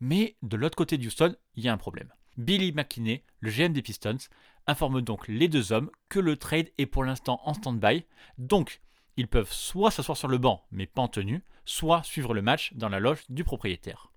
mais 0.00 0.36
de 0.42 0.56
l'autre 0.56 0.76
côté 0.76 0.98
d'Houston, 0.98 1.36
il 1.54 1.64
y 1.64 1.68
a 1.68 1.72
un 1.72 1.78
problème. 1.78 2.12
Billy 2.36 2.72
McKinney, 2.72 3.22
le 3.40 3.50
GM 3.50 3.72
des 3.72 3.82
Pistons, 3.82 4.18
informe 4.66 5.02
donc 5.02 5.28
les 5.28 5.48
deux 5.48 5.72
hommes 5.72 5.90
que 6.08 6.18
le 6.18 6.36
trade 6.36 6.70
est 6.78 6.86
pour 6.86 7.04
l'instant 7.04 7.40
en 7.44 7.54
stand-by, 7.54 8.04
donc 8.38 8.80
ils 9.16 9.28
peuvent 9.28 9.52
soit 9.52 9.90
s'asseoir 9.90 10.16
sur 10.16 10.28
le 10.28 10.38
banc 10.38 10.66
mais 10.70 10.86
pas 10.86 11.02
en 11.02 11.08
tenue, 11.08 11.44
soit 11.64 12.02
suivre 12.02 12.34
le 12.34 12.42
match 12.42 12.72
dans 12.74 12.88
la 12.88 13.00
loge 13.00 13.24
du 13.28 13.44
propriétaire. 13.44 14.10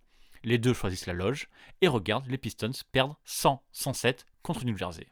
Les 0.44 0.58
deux 0.58 0.74
choisissent 0.74 1.08
la 1.08 1.14
loge 1.14 1.50
et 1.82 1.88
regardent 1.88 2.28
les 2.28 2.38
Pistons 2.38 2.72
perdre 2.92 3.20
100-107 3.28 4.26
contre 4.42 4.66
New 4.66 4.78
Jersey. 4.78 5.08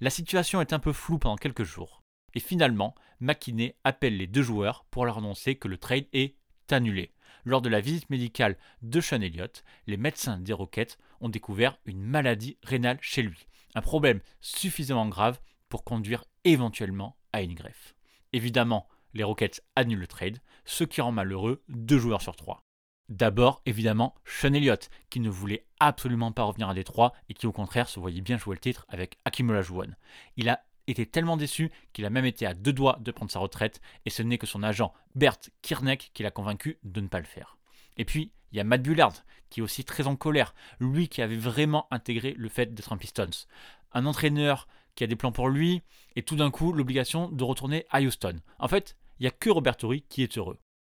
La 0.00 0.10
situation 0.10 0.60
est 0.60 0.72
un 0.72 0.78
peu 0.78 0.92
floue 0.92 1.18
pendant 1.18 1.36
quelques 1.36 1.64
jours, 1.64 2.02
et 2.34 2.40
finalement, 2.40 2.94
McKinney 3.20 3.74
appelle 3.84 4.16
les 4.16 4.26
deux 4.26 4.42
joueurs 4.42 4.84
pour 4.90 5.04
leur 5.04 5.18
annoncer 5.18 5.56
que 5.56 5.68
le 5.68 5.76
trade 5.76 6.06
est 6.12 6.36
annulé. 6.70 7.12
Lors 7.44 7.62
de 7.62 7.68
la 7.68 7.80
visite 7.80 8.10
médicale 8.10 8.56
de 8.82 9.00
Sean 9.00 9.20
Elliott, 9.20 9.64
les 9.86 9.96
médecins 9.96 10.38
des 10.38 10.52
Rockets 10.52 10.98
ont 11.20 11.28
découvert 11.28 11.78
une 11.84 12.02
maladie 12.02 12.58
rénale 12.62 12.98
chez 13.00 13.22
lui, 13.22 13.46
un 13.74 13.80
problème 13.80 14.20
suffisamment 14.40 15.08
grave 15.08 15.40
pour 15.68 15.84
conduire 15.84 16.24
éventuellement 16.44 17.16
à 17.32 17.42
une 17.42 17.54
greffe. 17.54 17.94
Évidemment, 18.32 18.88
les 19.14 19.24
Rockets 19.24 19.62
annulent 19.76 20.00
le 20.00 20.06
trade, 20.06 20.38
ce 20.64 20.84
qui 20.84 21.00
rend 21.00 21.12
malheureux 21.12 21.62
deux 21.68 21.98
joueurs 21.98 22.22
sur 22.22 22.36
trois. 22.36 22.62
D'abord, 23.08 23.60
évidemment, 23.66 24.14
Sean 24.24 24.52
Elliott, 24.52 24.88
qui 25.10 25.18
ne 25.18 25.28
voulait 25.28 25.66
absolument 25.80 26.30
pas 26.30 26.44
revenir 26.44 26.68
à 26.68 26.74
Détroit 26.74 27.12
et 27.28 27.34
qui 27.34 27.48
au 27.48 27.52
contraire 27.52 27.88
se 27.88 27.98
voyait 27.98 28.20
bien 28.20 28.38
jouer 28.38 28.54
le 28.54 28.60
titre 28.60 28.86
avec 28.88 29.18
Hakim 29.24 29.50
Olajuwon. 29.50 29.96
Il 30.36 30.48
a 30.48 30.62
été 30.90 31.06
tellement 31.06 31.36
déçu 31.36 31.70
qu'il 31.92 32.04
a 32.04 32.10
même 32.10 32.24
été 32.24 32.46
à 32.46 32.54
deux 32.54 32.72
doigts 32.72 32.98
de 33.00 33.10
prendre 33.10 33.30
sa 33.30 33.38
retraite 33.38 33.80
et 34.06 34.10
ce 34.10 34.22
n'est 34.22 34.38
que 34.38 34.46
son 34.46 34.62
agent 34.62 34.92
Bert 35.14 35.38
Kirnek 35.62 36.10
qui 36.14 36.22
l'a 36.22 36.30
convaincu 36.30 36.78
de 36.82 37.00
ne 37.00 37.08
pas 37.08 37.18
le 37.18 37.26
faire. 37.26 37.56
Et 37.96 38.04
puis, 38.04 38.32
il 38.52 38.58
y 38.58 38.60
a 38.60 38.64
Matt 38.64 38.82
Bullard 38.82 39.24
qui 39.48 39.60
est 39.60 39.62
aussi 39.62 39.84
très 39.84 40.06
en 40.06 40.16
colère, 40.16 40.54
lui 40.78 41.08
qui 41.08 41.22
avait 41.22 41.36
vraiment 41.36 41.86
intégré 41.90 42.34
le 42.36 42.48
fait 42.48 42.74
d'être 42.74 42.92
un 42.92 42.96
Pistons. 42.96 43.46
Un 43.92 44.06
entraîneur 44.06 44.68
qui 44.94 45.04
a 45.04 45.06
des 45.06 45.16
plans 45.16 45.32
pour 45.32 45.48
lui 45.48 45.82
et 46.16 46.22
tout 46.22 46.36
d'un 46.36 46.50
coup 46.50 46.72
l'obligation 46.72 47.28
de 47.28 47.44
retourner 47.44 47.86
à 47.90 48.00
Houston. 48.00 48.36
En 48.58 48.68
fait, 48.68 48.96
il 49.18 49.24
n'y 49.24 49.28
a 49.28 49.32
que 49.32 49.50
Robert 49.50 49.76
Torrey 49.76 50.04
qui 50.08 50.22
est 50.22 50.38
heureux. 50.38 50.58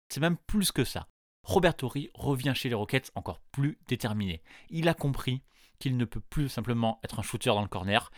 C'est 0.10 0.21
même 0.21 0.38
plus 0.38 0.71
que 0.71 0.84
ça. 0.84 1.08
Robert 1.43 1.75
Torrey 1.75 2.12
revient 2.13 2.54
chez 2.56 2.69
les 2.69 2.75
Rockets 2.75 3.12
encore 3.15 3.39
plus 3.51 3.80
déterminé. 3.88 4.43
Il 4.69 4.88
a 4.88 4.93
compris 4.93 5.41
qu'il 5.80 5.97
ne 5.97 6.06
peut 6.06 6.19
plus 6.19 6.47
simplement 6.47 6.99
être 7.04 7.19
un 7.19 7.23
shooter 7.23 7.49
dans 7.49 7.62
le 7.62 7.67
corner, 7.67 8.12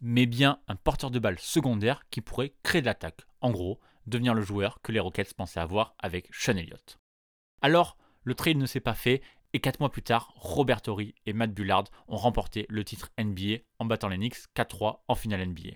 mais 0.00 0.26
bien 0.26 0.60
un 0.68 0.76
porteur 0.76 1.10
de 1.10 1.18
balle 1.18 1.38
secondaire 1.38 2.04
qui 2.10 2.20
pourrait 2.20 2.54
créer 2.62 2.80
de 2.80 2.86
l'attaque. 2.86 3.22
En 3.40 3.50
gros, 3.50 3.80
devenir 4.06 4.34
le 4.34 4.42
joueur 4.42 4.80
que 4.82 4.92
les 4.92 5.00
Rockets 5.00 5.34
pensaient 5.34 5.60
avoir 5.60 5.94
avec 5.98 6.28
Sean 6.32 6.56
Elliott. 6.56 6.98
Alors, 7.62 7.96
le 8.24 8.34
trade 8.34 8.56
ne 8.56 8.66
s'est 8.66 8.80
pas 8.80 8.94
fait 8.94 9.22
et 9.52 9.60
4 9.60 9.80
mois 9.80 9.90
plus 9.90 10.02
tard, 10.02 10.32
Robert 10.36 10.82
Torrey 10.82 11.14
et 11.26 11.32
Matt 11.32 11.52
Bullard 11.52 11.84
ont 12.06 12.16
remporté 12.16 12.66
le 12.68 12.84
titre 12.84 13.10
NBA 13.18 13.62
en 13.78 13.84
battant 13.84 14.08
les 14.08 14.16
Knicks 14.16 14.46
4-3 14.54 15.00
en 15.08 15.14
finale 15.14 15.48
NBA. 15.48 15.70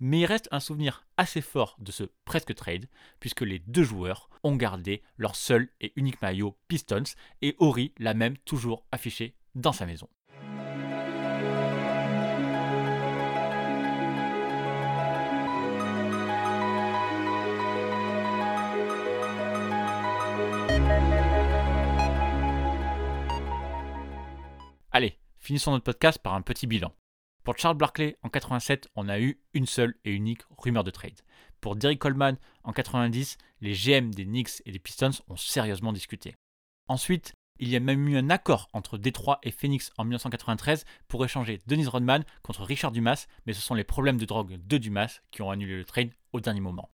Mais 0.00 0.20
il 0.20 0.26
reste 0.26 0.48
un 0.52 0.60
souvenir 0.60 1.06
assez 1.16 1.40
fort 1.40 1.76
de 1.78 1.90
ce 1.90 2.04
presque 2.24 2.54
trade, 2.54 2.86
puisque 3.18 3.40
les 3.40 3.58
deux 3.58 3.82
joueurs 3.82 4.28
ont 4.44 4.56
gardé 4.56 5.02
leur 5.16 5.34
seul 5.34 5.70
et 5.80 5.92
unique 5.96 6.22
maillot 6.22 6.56
Pistons, 6.68 7.14
et 7.42 7.56
Ori 7.58 7.92
l'a 7.98 8.14
même 8.14 8.36
toujours 8.38 8.84
affiché 8.92 9.34
dans 9.54 9.72
sa 9.72 9.86
maison. 9.86 10.08
Finissons 25.48 25.70
notre 25.70 25.84
podcast 25.84 26.18
par 26.18 26.34
un 26.34 26.42
petit 26.42 26.66
bilan. 26.66 26.92
Pour 27.42 27.56
Charles 27.56 27.78
Barkley, 27.78 28.18
en 28.22 28.28
87, 28.28 28.90
on 28.96 29.08
a 29.08 29.18
eu 29.18 29.40
une 29.54 29.64
seule 29.64 29.94
et 30.04 30.12
unique 30.12 30.42
rumeur 30.58 30.84
de 30.84 30.90
trade. 30.90 31.22
Pour 31.62 31.74
Derrick 31.74 32.00
Coleman, 32.00 32.36
en 32.64 32.74
90, 32.74 33.38
les 33.62 33.72
GM 33.72 34.10
des 34.10 34.26
Knicks 34.26 34.60
et 34.66 34.72
des 34.72 34.78
Pistons 34.78 35.12
ont 35.26 35.38
sérieusement 35.38 35.94
discuté. 35.94 36.34
Ensuite, 36.86 37.32
il 37.60 37.70
y 37.70 37.76
a 37.76 37.80
même 37.80 38.06
eu 38.08 38.18
un 38.18 38.28
accord 38.28 38.68
entre 38.74 38.98
Détroit 38.98 39.38
et 39.42 39.50
Phoenix 39.50 39.90
en 39.96 40.04
1993 40.04 40.84
pour 41.08 41.24
échanger 41.24 41.62
Dennis 41.66 41.86
Rodman 41.86 42.26
contre 42.42 42.64
Richard 42.64 42.92
Dumas, 42.92 43.26
mais 43.46 43.54
ce 43.54 43.62
sont 43.62 43.74
les 43.74 43.84
problèmes 43.84 44.18
de 44.18 44.26
drogue 44.26 44.58
de 44.62 44.76
Dumas 44.76 45.22
qui 45.30 45.40
ont 45.40 45.50
annulé 45.50 45.78
le 45.78 45.86
trade 45.86 46.10
au 46.34 46.40
dernier 46.40 46.60
moment. 46.60 46.90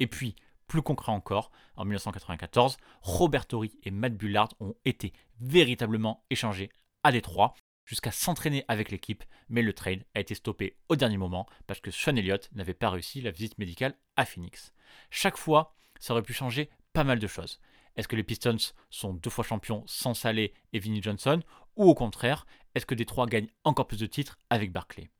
Et 0.00 0.08
puis, 0.08 0.34
plus 0.66 0.82
concret 0.82 1.12
encore, 1.12 1.52
en 1.76 1.84
1994, 1.84 2.78
Robert 3.02 3.46
Torrey 3.46 3.70
et 3.84 3.92
Matt 3.92 4.16
Bullard 4.16 4.48
ont 4.58 4.74
été 4.84 5.12
véritablement 5.38 6.24
échangés 6.30 6.68
à 7.04 7.12
Détroit 7.12 7.54
jusqu'à 7.84 8.10
s'entraîner 8.10 8.64
avec 8.68 8.90
l'équipe, 8.90 9.24
mais 9.48 9.62
le 9.62 9.72
trade 9.72 10.04
a 10.14 10.20
été 10.20 10.34
stoppé 10.34 10.76
au 10.88 10.96
dernier 10.96 11.16
moment 11.16 11.46
parce 11.66 11.80
que 11.80 11.90
Sean 11.90 12.16
Elliott 12.16 12.48
n'avait 12.52 12.74
pas 12.74 12.90
réussi 12.90 13.20
la 13.20 13.30
visite 13.30 13.58
médicale 13.58 13.94
à 14.16 14.24
Phoenix. 14.24 14.72
Chaque 15.10 15.36
fois, 15.36 15.76
ça 15.98 16.12
aurait 16.12 16.22
pu 16.22 16.32
changer 16.32 16.70
pas 16.92 17.04
mal 17.04 17.18
de 17.18 17.26
choses. 17.26 17.60
Est-ce 17.96 18.08
que 18.08 18.16
les 18.16 18.22
Pistons 18.22 18.56
sont 18.90 19.14
deux 19.14 19.30
fois 19.30 19.44
champions 19.44 19.84
sans 19.86 20.14
Salé 20.14 20.54
et 20.72 20.78
Vinnie 20.78 21.02
Johnson 21.02 21.42
Ou 21.76 21.88
au 21.88 21.94
contraire, 21.94 22.46
est-ce 22.74 22.86
que 22.86 22.94
Détroit 22.94 23.26
gagne 23.26 23.48
encore 23.64 23.86
plus 23.86 24.00
de 24.00 24.06
titres 24.06 24.38
avec 24.48 24.72
Barclay? 24.72 25.10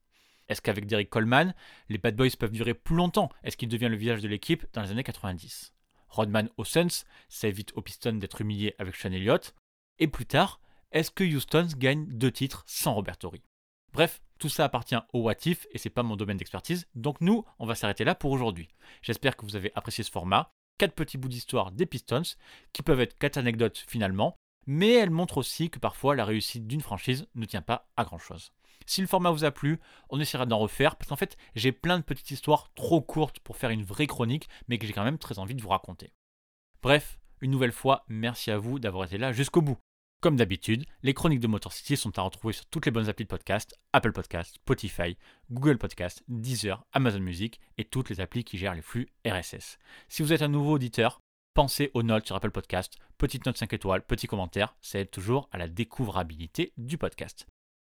Est-ce 0.48 0.62
qu'avec 0.62 0.87
Derrick 0.87 1.11
Coleman, 1.11 1.55
les 1.88 1.98
Bad 1.98 2.16
Boys 2.16 2.37
peuvent 2.38 2.53
durer 2.53 2.75
plus 2.75 2.96
longtemps? 2.96 3.31
Est-ce 3.42 3.57
qu'il 3.57 3.68
devient 3.68 3.88
le 3.88 3.96
visage 3.96 4.22
de 4.22 4.29
l'équipe 4.29 4.66
dans 4.72 4.83
les 4.83 4.90
années 4.90 5.05
90 5.05 5.72
Rodman 6.09 6.51
aux 6.59 6.64
Suns, 6.64 7.05
ça 7.31 7.48
évite 7.48 7.72
aux 7.75 7.81
Pistons 7.81 8.12
d'être 8.12 8.42
humiliés 8.42 8.75
avec 8.79 8.96
Sean 8.96 9.12
Elliott. 9.12 9.55
Et 9.98 10.09
plus 10.09 10.27
tard, 10.27 10.61
est-ce 10.93 11.11
que 11.11 11.25
Houston 11.25 11.67
gagne 11.77 12.07
deux 12.07 12.31
titres 12.31 12.65
sans 12.67 12.95
Robert 12.95 13.17
Torrey? 13.17 13.43
Bref, 13.93 14.23
tout 14.39 14.49
ça 14.49 14.65
appartient 14.65 14.97
au 15.13 15.21
What 15.23 15.47
If 15.47 15.67
et 15.73 15.79
c'est 15.79 15.91
pas 15.91 16.03
mon 16.03 16.17
domaine 16.17 16.37
d'expertise, 16.37 16.87
donc 16.95 17.21
nous, 17.21 17.45
on 17.59 17.67
va 17.67 17.75
s'arrêter 17.75 18.05
là 18.05 18.15
pour 18.15 18.31
aujourd'hui. 18.31 18.69
J'espère 19.03 19.37
que 19.37 19.45
vous 19.45 19.57
avez 19.57 19.73
apprécié 19.75 20.05
ce 20.05 20.11
format. 20.11 20.51
Quatre 20.79 20.95
petits 20.95 21.19
bouts 21.19 21.29
d'histoire 21.29 21.71
des 21.71 21.87
Pistons, 21.87 22.23
qui 22.73 22.83
peuvent 22.83 23.01
être 23.01 23.19
quatre 23.19 23.37
anecdotes 23.37 23.85
finalement, 23.87 24.37
mais 24.67 24.93
elles 24.93 25.11
montrent 25.11 25.39
aussi 25.39 25.71
que 25.71 25.79
parfois 25.79 26.17
la 26.17 26.25
réussite 26.25 26.67
d'une 26.67 26.81
franchise 26.81 27.27
ne 27.35 27.45
tient 27.45 27.63
pas 27.63 27.89
à 27.97 28.05
grand 28.05 28.19
chose. 28.19 28.53
Si 28.87 29.01
le 29.01 29.07
format 29.07 29.31
vous 29.31 29.45
a 29.45 29.51
plu, 29.51 29.79
on 30.11 30.19
essaiera 30.21 30.47
d'en 30.47 30.59
refaire, 30.59 30.97
parce 30.97 31.09
qu'en 31.09 31.17
fait, 31.17 31.37
j'ai 31.55 31.73
plein 31.73 31.99
de 31.99 32.05
petites 32.05 32.31
histoires 32.31 32.73
trop 32.75 33.01
courtes 33.01 33.39
pour 33.41 33.57
faire 33.57 33.71
une 33.71 33.85
vraie 33.85 34.07
chronique, 34.07 34.49
mais 34.69 34.79
que 34.79 34.87
j'ai 34.87 34.93
quand 34.93 35.05
même 35.05 35.19
très 35.19 35.39
envie 35.39 35.55
de 35.55 35.63
vous 35.63 35.69
raconter. 35.69 36.13
Bref, 36.83 37.21
une 37.41 37.51
nouvelle 37.51 37.73
fois, 37.73 38.05
merci 38.09 38.51
à 38.51 38.59
vous 38.59 38.79
d'avoir 38.79 39.05
été 39.05 39.19
là 39.19 39.33
jusqu'au 39.33 39.63
bout. 39.63 39.79
Comme 40.23 40.37
d'habitude, 40.37 40.87
les 41.03 41.13
chroniques 41.15 41.41
de 41.41 41.49
Motor 41.49 41.73
City 41.73 41.97
sont 41.97 42.17
à 42.17 42.23
retrouver 42.23 42.55
sur 42.55 42.65
toutes 42.67 42.87
les 42.87 42.93
bonnes 42.93 43.09
applis 43.09 43.25
de 43.25 43.29
podcast, 43.29 43.77
Apple 43.93 44.13
Podcast, 44.13 44.55
Spotify, 44.55 45.17
Google 45.51 45.79
Podcast, 45.79 46.23
Deezer, 46.29 46.85
Amazon 46.93 47.19
Music 47.19 47.59
et 47.77 47.85
toutes 47.85 48.09
les 48.09 48.21
applis 48.21 48.45
qui 48.45 48.57
gèrent 48.57 48.77
les 48.77 48.83
flux 48.83 49.09
RSS. 49.27 49.81
Si 50.09 50.23
vous 50.23 50.33
êtes 50.33 50.43
un 50.43 50.49
nouveau 50.49 50.75
auditeur, 50.75 51.19
pensez 51.55 51.91
aux 51.95 52.05
notes 52.05 52.27
sur 52.27 52.37
Apple 52.37 52.53
Podcast, 52.53 52.99
petite 53.19 53.47
note 53.47 53.59
5 53.59 53.73
étoiles, 53.73 54.07
petit 54.07 54.29
commentaire, 54.29 54.77
ça 54.81 55.01
aide 55.01 55.11
toujours 55.11 55.49
à 55.51 55.59
la 55.59 55.67
découvrabilité 55.67 56.73
du 56.77 56.99
podcast. 56.99 57.49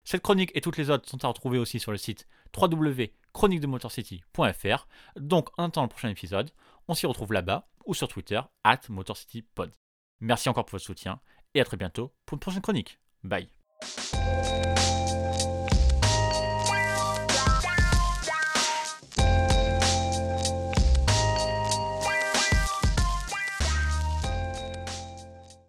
Cette 0.04 0.20
chronique 0.20 0.52
et 0.54 0.60
toutes 0.60 0.76
les 0.76 0.90
autres 0.90 1.08
sont 1.08 1.24
à 1.24 1.28
retrouver 1.28 1.56
aussi 1.56 1.80
sur 1.80 1.92
le 1.92 1.98
site 1.98 2.28
www.chroniquedemotorcity.fr. 2.54 4.86
Donc 5.16 5.48
en 5.56 5.64
attendant 5.64 5.86
le 5.86 5.88
prochain 5.88 6.10
épisode, 6.10 6.50
on 6.88 6.94
s'y 6.94 7.06
retrouve 7.06 7.32
là-bas 7.32 7.70
ou 7.86 7.94
sur 7.94 8.06
Twitter, 8.06 8.42
at 8.64 8.82
MotorCityPod. 8.90 9.72
Merci 10.20 10.48
encore 10.48 10.64
pour 10.64 10.72
votre 10.72 10.84
soutien 10.84 11.20
et 11.58 11.60
à 11.60 11.64
très 11.64 11.76
bientôt 11.76 12.12
pour 12.24 12.36
une 12.36 12.40
prochaine 12.40 12.62
chronique. 12.62 12.98
Bye. 13.24 13.48